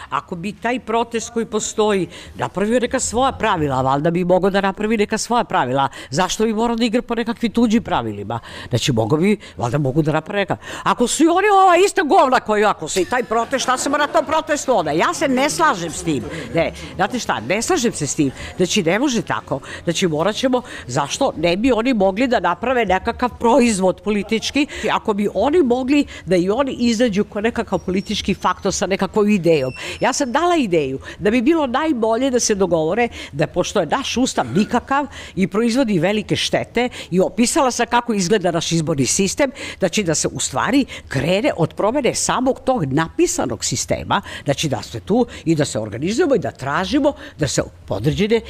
Ako 0.10 0.36
bi 0.36 0.54
taj 0.54 0.80
protest 0.80 1.30
koji 1.30 1.46
postoji 1.46 2.08
napravio 2.36 2.80
neka 2.80 3.00
svoja 3.00 3.32
pravila, 3.32 3.82
valjda 3.82 4.12
bi 4.12 4.26
mogao 4.26 4.50
da 4.50 4.62
napravi 4.62 4.98
neka 4.98 5.18
svoja 5.18 5.44
pravila. 5.44 5.90
Zašto 6.10 6.44
bi 6.44 6.54
morao 6.54 6.76
da 6.76 6.86
igra 6.86 7.02
po 7.02 7.16
nekakvim 7.16 7.52
tuđim 7.52 7.84
pravilima? 7.84 8.40
Znači, 8.70 8.92
mogo 8.92 9.18
bi, 9.18 9.38
valjda 9.58 9.78
mogu 9.78 10.02
da 10.02 10.12
napravi 10.12 10.40
neka. 10.40 10.58
Ako 10.84 11.08
su 11.08 11.24
i 11.24 11.28
oni 11.28 11.48
ova 11.64 11.78
ista 11.86 12.02
govna 12.02 12.40
koji 12.40 12.66
ako 12.66 12.88
se 12.88 13.02
i 13.02 13.06
taj 13.06 13.24
protest, 13.24 13.64
šta 13.64 13.78
se 13.78 13.90
na 13.90 14.08
tom 14.08 14.26
protestu 14.26 14.78
onda? 14.78 14.92
Ja 14.92 15.14
se 15.14 15.28
ne 15.28 15.50
slažem 15.50 15.92
s 15.92 16.04
tim. 16.04 16.24
Ne, 16.54 16.74
znate 16.96 17.20
šta, 17.20 17.40
ne 17.40 17.62
slažem 17.62 17.94
se 17.94 18.08
s 18.08 18.16
tim. 18.16 18.32
Znači, 18.58 18.84
ne 18.84 19.00
može 19.00 19.22
tako. 19.22 19.60
Znači, 19.84 20.08
morat 20.08 20.36
ćemo, 20.36 20.62
zašto 20.88 21.34
ne 21.38 21.58
bi 21.58 21.72
oni 21.72 21.94
mogli 21.94 22.28
da 22.28 22.40
naprave 22.40 22.86
nekakav 22.86 23.30
proizvod 23.40 24.02
politički, 24.02 24.68
ako 24.92 25.14
bi 25.14 25.30
oni 25.34 25.64
mogli 25.64 26.06
da 26.26 26.36
i 26.36 26.50
oni 26.50 26.72
izađu 26.72 27.24
kao 27.24 27.42
nekakav 27.42 27.80
politički 27.80 28.34
faktor 28.34 28.74
sa 28.74 28.88
nekakvom 28.88 29.30
idejom. 29.30 29.74
Ja 30.00 30.14
sam 30.14 30.32
dala 30.32 30.56
ideju 30.56 31.00
da 31.20 31.32
bi 31.32 31.42
bilo 31.42 31.68
najbolje 31.68 32.32
da 32.32 32.40
se 32.40 32.56
dogovore 32.56 33.08
da 33.32 33.48
pošto 33.48 33.80
je 33.80 33.86
naš 33.86 34.18
ustav 34.18 34.46
nikakav 34.56 35.08
i 35.36 35.48
proizvodi 35.48 36.00
velike 36.00 36.36
štete 36.36 36.90
i 37.12 37.20
opisala 37.20 37.72
sam 37.72 37.86
kako 37.88 38.14
izgleda 38.14 38.52
naš 38.52 38.72
izborni 38.72 39.06
sistem, 39.06 39.52
znači 39.80 40.04
da 40.04 40.16
se 40.16 40.28
u 40.28 40.40
stvari 40.40 40.86
krene 41.08 41.52
od 41.58 41.74
promene 41.74 42.16
samog 42.16 42.60
tog 42.60 42.94
napisanog 42.94 43.66
sistema, 43.66 44.22
znači 44.46 44.70
da 44.70 44.82
se 44.82 45.00
tu 45.00 45.26
i 45.46 45.56
da 45.56 45.66
se 45.66 45.80
organizujemo 45.80 46.36
i 46.36 46.40
da 46.40 46.52
tražimo 46.52 47.14
da 47.40 47.48
se 47.48 47.62
podređene 47.86 48.42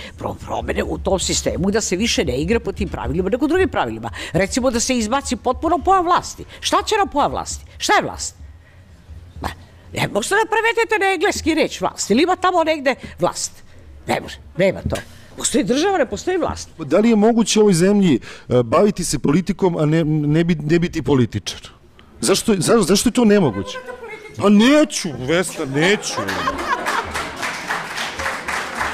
promene 0.48 0.84
u 0.84 0.98
tom 0.98 1.20
sistemu, 1.20 1.72
da 1.72 1.82
se 1.82 1.96
više 1.96 2.26
ne 2.26 2.38
igra 2.38 2.60
po 2.60 2.72
tim 2.72 2.90
pravilima 2.90 3.30
nego 3.30 3.48
drugim 3.48 3.70
pravilima. 3.70 4.12
Recimo 4.34 4.72
da 4.72 4.80
se 4.80 4.98
izbaci 4.98 5.36
potpuno 5.36 5.78
pojam 5.86 6.06
vlasti. 6.06 6.46
Šta 6.60 6.78
će 6.86 6.96
nam 6.96 7.10
pojam 7.10 7.32
vlasti? 7.32 7.66
Šta 7.78 7.94
je 7.94 8.02
vlast? 8.02 8.37
Ne 9.94 10.08
možete 10.08 10.36
da 10.36 10.50
prevedete 10.50 11.06
na 11.06 11.14
engleski 11.14 11.54
reč 11.54 11.82
vlast. 11.82 12.12
Ili 12.12 12.24
ima 12.24 12.36
tamo 12.36 12.64
negde 12.64 12.96
vlast? 13.20 13.52
Ne 14.08 14.20
može, 14.22 14.38
nema 14.58 14.82
to. 14.82 14.96
Postoji 15.38 15.64
država, 15.64 15.98
ne 15.98 16.06
postoji 16.06 16.38
vlast. 16.38 16.70
Da 16.78 17.00
li 17.00 17.10
je 17.10 17.16
moguće 17.16 17.60
u 17.60 17.62
ovoj 17.62 17.74
zemlji 17.74 18.20
uh, 18.48 18.62
baviti 18.62 19.04
se 19.04 19.20
politikom, 19.20 19.78
a 19.78 19.86
ne, 19.86 20.04
ne, 20.04 20.44
bi, 20.44 20.56
ne 20.56 20.80
biti 20.80 21.02
političar? 21.02 21.60
Zašto, 22.22 22.56
za, 22.58 22.82
zašto 22.82 23.10
je 23.10 23.14
to 23.14 23.26
nemoguće? 23.26 23.78
Pa 24.38 24.50
neću, 24.50 25.10
Vesna, 25.20 25.66
neću. 25.66 26.14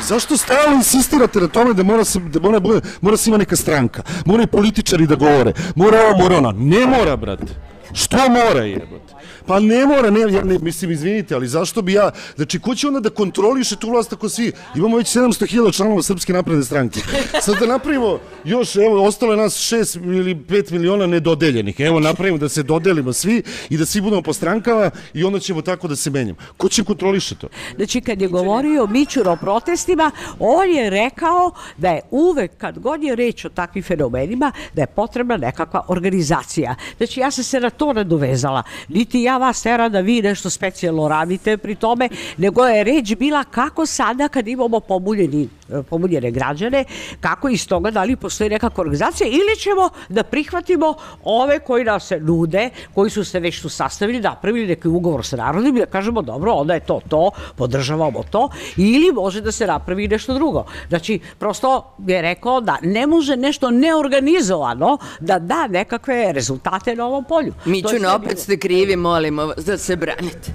Zašto 0.08 0.38
stalno 0.38 0.76
insistirate 0.76 1.40
na 1.40 1.48
tome 1.48 1.74
da 1.74 1.84
mora 1.84 2.04
se, 2.04 2.20
da 2.20 2.40
mora, 2.40 2.82
mora 3.02 3.18
se 3.18 3.30
ima 3.30 3.38
neka 3.38 3.56
stranka? 3.56 4.04
Mora 4.26 4.48
političari 4.48 5.08
da 5.08 5.16
govore. 5.16 5.54
Mora 5.76 6.02
ovo, 6.02 6.18
mora 6.18 6.38
ona. 6.38 6.52
Ne 6.52 6.86
mora, 6.86 7.16
brate. 7.16 7.54
Što 7.94 8.18
mora 8.30 8.64
jebote? 8.64 9.13
Pa 9.46 9.60
ne 9.60 9.86
mora, 9.86 10.10
ne, 10.10 10.20
ja 10.20 10.44
ne, 10.44 10.60
mislim, 10.60 10.92
izvinite, 10.92 11.36
ali 11.36 11.48
zašto 11.48 11.82
bi 11.82 11.94
ja, 11.94 12.12
znači, 12.36 12.60
ko 12.60 12.76
će 12.76 12.88
onda 12.88 13.00
da 13.00 13.10
kontroliše 13.10 13.76
tu 13.76 13.90
vlast 13.90 14.14
ako 14.14 14.30
svi, 14.30 14.52
imamo 14.76 14.98
već 14.98 15.16
700.000 15.16 15.76
članova 15.76 16.04
Srpske 16.04 16.34
napredne 16.34 16.64
stranke. 16.64 17.00
Sad 17.42 17.60
da 17.60 17.66
napravimo 17.66 18.20
još, 18.44 18.76
evo, 18.76 19.06
ostalo 19.08 19.34
je 19.34 19.38
nas 19.38 19.54
6 19.54 20.18
ili 20.20 20.36
5 20.36 20.72
miliona 20.72 21.08
nedodeljenih, 21.08 21.80
evo, 21.80 22.00
napravimo 22.00 22.38
da 22.38 22.50
se 22.50 22.64
dodelimo 22.64 23.14
svi 23.14 23.44
i 23.70 23.78
da 23.78 23.86
svi 23.86 24.02
budemo 24.02 24.22
po 24.22 24.34
strankama 24.34 24.92
i 25.14 25.24
onda 25.24 25.40
ćemo 25.40 25.62
tako 25.62 25.88
da 25.88 25.96
se 25.96 26.10
menjamo. 26.10 26.40
Ko 26.58 26.70
će 26.70 26.84
kontroliše 26.84 27.36
to? 27.36 27.48
Znači, 27.76 28.02
kad 28.02 28.22
je 28.22 28.28
govorio 28.28 28.88
Mićur 28.88 29.28
o 29.28 29.36
protestima, 29.36 30.12
on 30.40 30.70
je 30.70 30.90
rekao 30.90 31.52
da 31.78 31.90
je 31.90 32.02
uvek, 32.12 32.58
kad 32.58 32.80
god 32.80 33.04
je 33.04 33.16
reč 33.16 33.46
o 33.46 33.50
takvim 33.50 33.84
fenomenima, 33.84 34.52
da 34.74 34.82
je 34.82 34.88
potrebna 34.88 35.38
nekakva 35.38 35.86
organizacija. 35.88 36.76
Znači, 36.98 37.20
ja 37.20 37.32
sam 37.32 37.44
se 37.44 37.60
na 37.60 37.70
to 37.70 37.94
nadovezala. 37.94 38.64
Niti 38.88 39.22
ja 39.22 39.33
vas 39.38 39.62
tera 39.62 39.90
da 39.90 40.00
vi 40.00 40.22
nešto 40.22 40.50
specijalno 40.50 41.08
radite 41.08 41.58
pri 41.58 41.76
tome, 41.76 42.10
nego 42.38 42.66
je 42.66 42.84
reč 42.84 43.16
bila 43.16 43.44
kako 43.44 43.86
sada 43.86 44.28
kad 44.28 44.48
imamo 44.48 44.80
pomuljeni, 44.80 45.50
pomuljene 45.90 46.32
građane, 46.32 46.86
kako 47.22 47.50
iz 47.50 47.68
toga 47.68 47.92
da 47.92 48.04
li 48.04 48.16
postoji 48.16 48.50
nekakva 48.50 48.82
organizacija 48.82 49.28
ili 49.28 49.60
ćemo 49.60 49.90
da 50.10 50.24
prihvatimo 50.24 50.94
ove 51.24 51.60
koji 51.60 51.84
nam 51.84 52.00
se 52.00 52.20
nude, 52.20 52.70
koji 52.94 53.10
su 53.10 53.24
se 53.24 53.40
već 53.40 53.62
tu 53.62 53.70
sastavili, 53.70 54.20
napravili 54.20 54.68
neki 54.68 54.88
ugovor 54.88 55.26
sa 55.26 55.36
narodom 55.36 55.78
i 55.78 55.80
da 55.80 55.86
kažemo 55.86 56.22
dobro, 56.22 56.52
onda 56.52 56.74
je 56.74 56.80
to 56.80 57.02
to, 57.10 57.32
podržavamo 57.56 58.24
to, 58.32 58.50
ili 58.78 59.12
može 59.12 59.42
da 59.42 59.52
se 59.52 59.68
napravi 59.68 60.08
nešto 60.08 60.34
drugo. 60.34 60.66
Znači, 60.90 61.20
prosto 61.40 61.96
je 62.08 62.22
rekao 62.22 62.62
da 62.62 62.78
ne 62.82 63.08
može 63.08 63.38
nešto 63.38 63.72
neorganizovano 63.72 64.98
da 65.20 65.40
da 65.40 65.68
nekakve 65.68 66.34
rezultate 66.34 66.96
na 66.96 67.06
ovom 67.06 67.24
polju. 67.24 67.54
Mićuna, 67.66 68.16
opet 68.16 68.40
ste 68.40 68.58
krivi, 68.58 68.96
molimo 69.32 69.46
vas 69.46 69.66
da 69.66 69.78
se 69.78 69.96
branite. 69.96 70.52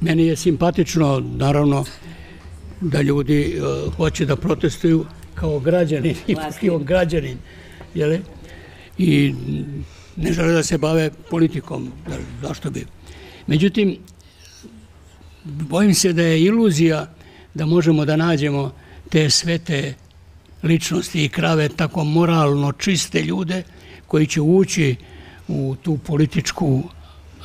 Meni 0.00 0.26
je 0.26 0.36
simpatično, 0.36 1.22
naravno, 1.36 1.84
da 2.80 3.02
ljudi 3.02 3.60
uh, 3.60 3.94
hoće 3.94 4.26
da 4.26 4.36
protestuju 4.36 5.06
kao 5.34 5.60
građanin, 5.60 6.16
ipak 6.26 6.62
i 6.62 6.70
on 6.70 6.84
građanin, 6.84 7.38
jeli? 7.94 8.20
I 8.98 9.34
ne 10.16 10.32
žele 10.32 10.52
da 10.52 10.62
se 10.62 10.78
bave 10.78 11.10
politikom, 11.30 11.92
da, 12.08 12.16
zašto 12.48 12.70
bi. 12.70 12.86
Međutim, 13.46 13.96
bojim 15.44 15.94
se 15.94 16.12
da 16.12 16.22
je 16.22 16.42
iluzija 16.42 17.14
da 17.54 17.66
možemo 17.66 18.04
da 18.04 18.16
nađemo 18.16 18.72
te 19.10 19.30
svete 19.30 19.94
ličnosti 20.62 21.24
i 21.24 21.28
krave 21.28 21.68
tako 21.68 22.04
moralno 22.04 22.72
čiste 22.72 23.22
ljude 23.22 23.62
koji 24.06 24.26
će 24.26 24.40
ući 24.40 24.96
u 25.48 25.76
tu 25.82 25.98
političku 25.98 26.82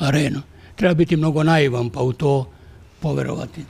arenu. 0.02 0.42
Treba 0.76 0.94
biti 0.94 1.16
mnogo 1.16 1.42
naivan 1.42 1.90
pa 1.90 2.00
u 2.00 2.12
to 2.12 2.50
poverovati. 3.00 3.64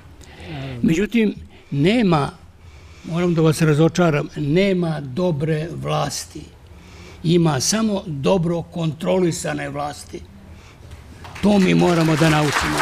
Međutim, 0.83 1.35
nema, 1.71 2.31
moram 3.05 3.35
da 3.35 3.43
vas 3.43 3.63
razočaram, 3.63 4.29
nema 4.37 5.01
dobre 5.01 5.69
vlasti. 5.83 6.41
Ima 7.25 7.61
samo 7.61 8.03
dobro 8.07 8.63
kontrolisane 8.63 9.69
vlasti. 9.71 10.21
To 11.43 11.59
mi 11.59 11.75
moramo 11.75 12.17
da 12.17 12.31
naučimo. 12.31 12.79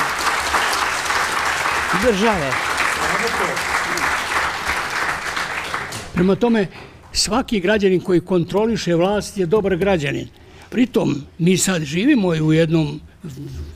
Države. 2.03 2.51
Prema 6.15 6.35
tome, 6.35 6.67
svaki 7.13 7.61
građanin 7.61 8.01
koji 8.01 8.21
kontroliše 8.21 8.95
vlast 8.95 9.39
je 9.39 9.47
dobar 9.47 9.77
građanin. 9.77 10.29
Pritom, 10.71 11.23
mi 11.39 11.57
sad 11.57 11.83
živimo 11.83 12.29
u 12.29 12.53
jednom 12.53 13.01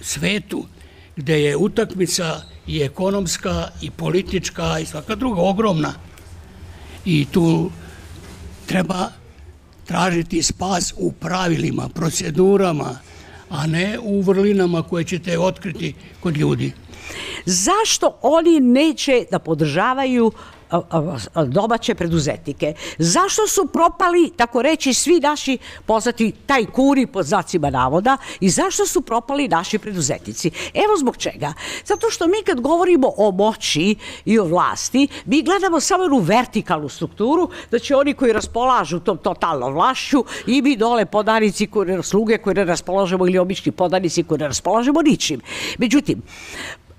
svetu 0.01 0.65
gde 1.17 1.41
je 1.41 1.57
utakmica 1.57 2.43
i 2.67 2.83
ekonomska 2.83 3.69
i 3.83 3.91
politička 3.91 4.79
i 4.79 4.87
svaka 4.87 5.15
druga 5.15 5.41
ogromna. 5.41 5.95
I 7.05 7.27
tu 7.33 7.71
treba 8.67 9.09
tražiti 9.85 10.43
spas 10.43 10.95
u 10.97 11.13
pravilima, 11.13 11.89
procedurama, 11.89 12.99
a 13.51 13.67
ne 13.67 13.99
u 14.03 14.21
vrlinama 14.21 14.83
koje 14.83 15.05
ćete 15.05 15.39
otkriti 15.39 15.95
kod 16.21 16.37
ljudi. 16.37 16.73
Zašto 17.47 18.19
oni 18.23 18.61
neće 18.61 19.25
da 19.31 19.39
podržavaju 19.39 20.33
domaće 21.47 21.95
preduzetnike. 21.95 22.75
Zašto 22.99 23.47
su 23.49 23.67
propali, 23.67 24.31
tako 24.37 24.63
reći, 24.63 24.95
svi 24.95 25.21
naši 25.21 25.59
poznati 25.87 26.33
tajkuri 26.47 27.07
pod 27.07 27.27
znacima 27.27 27.71
navoda 27.71 28.17
i 28.41 28.51
zašto 28.51 28.87
su 28.87 29.01
propali 29.01 29.49
naši 29.49 29.79
preduzetnici? 29.79 30.51
Evo 30.75 30.97
zbog 30.99 31.17
čega. 31.17 31.53
Zato 31.85 32.11
što 32.11 32.27
mi 32.27 32.43
kad 32.47 32.61
govorimo 32.61 33.13
o 33.17 33.31
moći 33.31 33.97
i 34.25 34.39
o 34.39 34.45
vlasti, 34.45 35.09
mi 35.25 35.43
gledamo 35.43 35.81
samo 35.81 36.03
jednu 36.03 36.19
vertikalnu 36.19 36.89
strukturu, 36.89 37.51
da 37.71 37.79
će 37.79 37.97
oni 37.97 38.15
koji 38.15 38.33
raspolažu 38.33 39.01
tom 39.01 39.19
totalnom 39.19 39.75
vlašću 39.75 40.25
i 40.47 40.63
mi 40.63 40.77
dole 40.77 41.07
podanici 41.07 41.67
koje 41.67 42.03
sluge 42.03 42.39
koje 42.39 42.55
ne 42.55 42.65
raspolažemo 42.65 43.27
ili 43.27 43.39
obični 43.39 43.73
podanici 43.73 44.23
koje 44.23 44.39
ne 44.39 44.49
raspolažemo 44.49 45.03
ničim. 45.03 45.41
Međutim, 45.79 46.23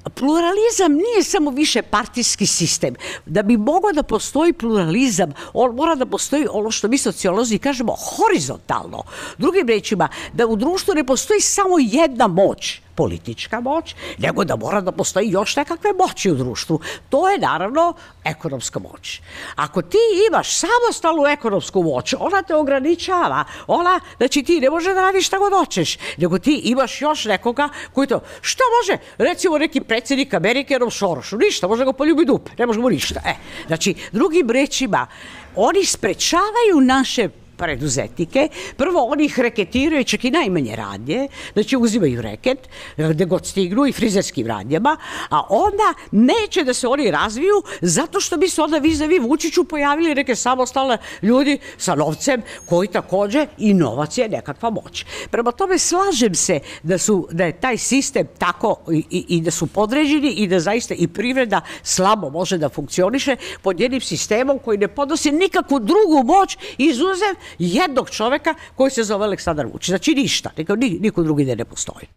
pluralizam 0.10 0.94
nije 0.94 1.24
samo 1.24 1.52
više 1.52 1.82
partijski 1.82 2.48
sistem. 2.48 2.96
Da 3.26 3.44
bi 3.44 3.58
mogao 3.58 3.92
da 3.92 4.04
postoji 4.04 4.54
pluralizam, 4.54 5.34
on 5.54 5.76
mora 5.76 5.96
da 5.96 6.06
postoji 6.06 6.48
ono 6.52 6.72
što 6.72 6.88
mi 6.88 6.98
sociolozi 6.98 7.58
kažemo 7.58 7.96
horizontalno. 7.96 9.04
Drugim 9.38 9.68
rečima, 9.68 10.08
da 10.34 10.48
u 10.48 10.56
društvu 10.56 10.94
ne 10.94 11.04
postoji 11.04 11.42
samo 11.42 11.76
jedna 11.80 12.28
moć, 12.28 12.82
politička 12.96 13.60
moć, 13.60 13.96
nego 14.18 14.44
da 14.44 14.56
mora 14.56 14.82
da 14.82 14.92
postoji 14.92 15.30
još 15.30 15.56
nekakve 15.56 15.94
moći 15.94 16.32
u 16.32 16.36
društvu. 16.36 16.80
To 17.10 17.30
je 17.30 17.38
naravno 17.38 17.94
ekonomska 18.24 18.80
moć. 18.80 19.22
Ako 19.56 19.82
ti 19.82 19.98
imaš 20.30 20.58
samostalnu 20.58 21.26
ekonomsku 21.26 21.84
moć, 21.84 22.14
ona 22.20 22.42
te 22.42 22.56
ograničava. 22.56 23.44
Ona, 23.68 24.00
znači 24.18 24.44
ti 24.44 24.60
ne 24.60 24.70
može 24.70 24.94
da 24.94 25.02
radiš 25.02 25.28
šta 25.28 25.38
god 25.38 25.54
hoćeš, 25.54 25.98
nego 26.18 26.40
ti 26.40 26.62
imaš 26.64 27.02
još 27.02 27.26
nekoga 27.26 27.70
koji 27.94 28.08
to, 28.08 28.20
šta 28.42 28.64
može, 28.82 29.02
recimo 29.18 29.58
neki 29.58 29.82
predsednik 29.82 30.34
Amerike, 30.34 30.78
Rom 30.78 30.92
Sorošu, 30.92 31.38
ništa, 31.38 31.68
može 31.68 31.86
ga 31.86 31.94
poljubi 31.94 32.26
dupe, 32.26 32.52
ne 32.58 32.66
može 32.66 32.80
mu 32.80 32.90
ništa. 32.90 33.22
E, 33.26 33.36
znači, 33.68 33.96
drugim 34.12 34.50
rečima, 34.50 35.08
oni 35.56 35.86
sprečavaju 35.86 36.82
naše 36.82 37.30
preduzetnike. 37.58 38.48
Prvo, 38.78 39.02
oni 39.04 39.26
ih 39.26 39.40
reketiraju 39.40 40.04
čak 40.04 40.26
i 40.26 40.32
najmanje 40.32 40.76
radnje, 40.76 41.28
znači 41.54 41.78
uzimaju 41.78 42.22
reket, 42.22 42.70
gde 42.98 43.26
god 43.26 43.46
stignu 43.46 43.86
i 43.86 43.92
frizerskim 43.92 44.48
radnjama, 44.48 44.98
a 45.30 45.42
onda 45.50 45.94
neće 46.12 46.64
da 46.64 46.74
se 46.74 46.88
oni 46.88 47.12
razviju 47.12 47.64
zato 47.82 48.20
što 48.20 48.38
bi 48.38 48.50
se 48.50 48.62
onda 48.62 48.78
vizavi 48.78 49.20
Vučiću 49.20 49.64
pojavili 49.64 50.16
neke 50.16 50.36
samostalne 50.36 50.98
ljudi 51.22 51.58
sa 51.78 51.96
novcem 51.96 52.42
koji 52.66 52.88
takođe 52.88 53.48
i 53.58 53.74
novac 53.74 54.18
je 54.18 54.30
nekakva 54.30 54.70
moć. 54.70 55.06
Prema 55.32 55.52
tome 55.52 55.78
slažem 55.78 56.36
se 56.36 56.60
da 56.84 56.98
su 56.98 57.28
da 57.32 57.46
je 57.46 57.60
taj 57.60 57.78
sistem 57.78 58.28
tako 58.38 58.78
i, 58.92 59.04
i, 59.10 59.26
i 59.28 59.42
da 59.42 59.52
su 59.52 59.68
podređeni 59.68 60.32
i 60.32 60.48
da 60.48 60.60
zaista 60.60 60.94
i 60.94 61.08
privreda 61.08 61.62
slabo 61.84 62.30
može 62.30 62.58
da 62.58 62.70
funkcioniše 62.70 63.36
pod 63.62 63.80
jednim 63.80 64.02
sistemom 64.02 64.60
koji 64.60 64.78
ne 64.78 64.88
podnosi 64.88 65.32
nikakvu 65.32 65.80
drugu 65.80 66.24
moć 66.24 66.58
izuzev 66.78 67.36
jednog 67.60 68.10
čoveka 68.10 68.56
koji 68.76 68.92
se 68.92 69.04
zove 69.04 69.26
Aleksandar 69.26 69.66
Vučić. 69.66 69.90
Znači 69.90 70.16
ništa, 70.16 70.52
niko, 70.58 70.76
niko 70.76 71.24
drugi 71.24 71.46
da 71.46 71.56
ne 71.56 71.66
postoji. 71.66 72.08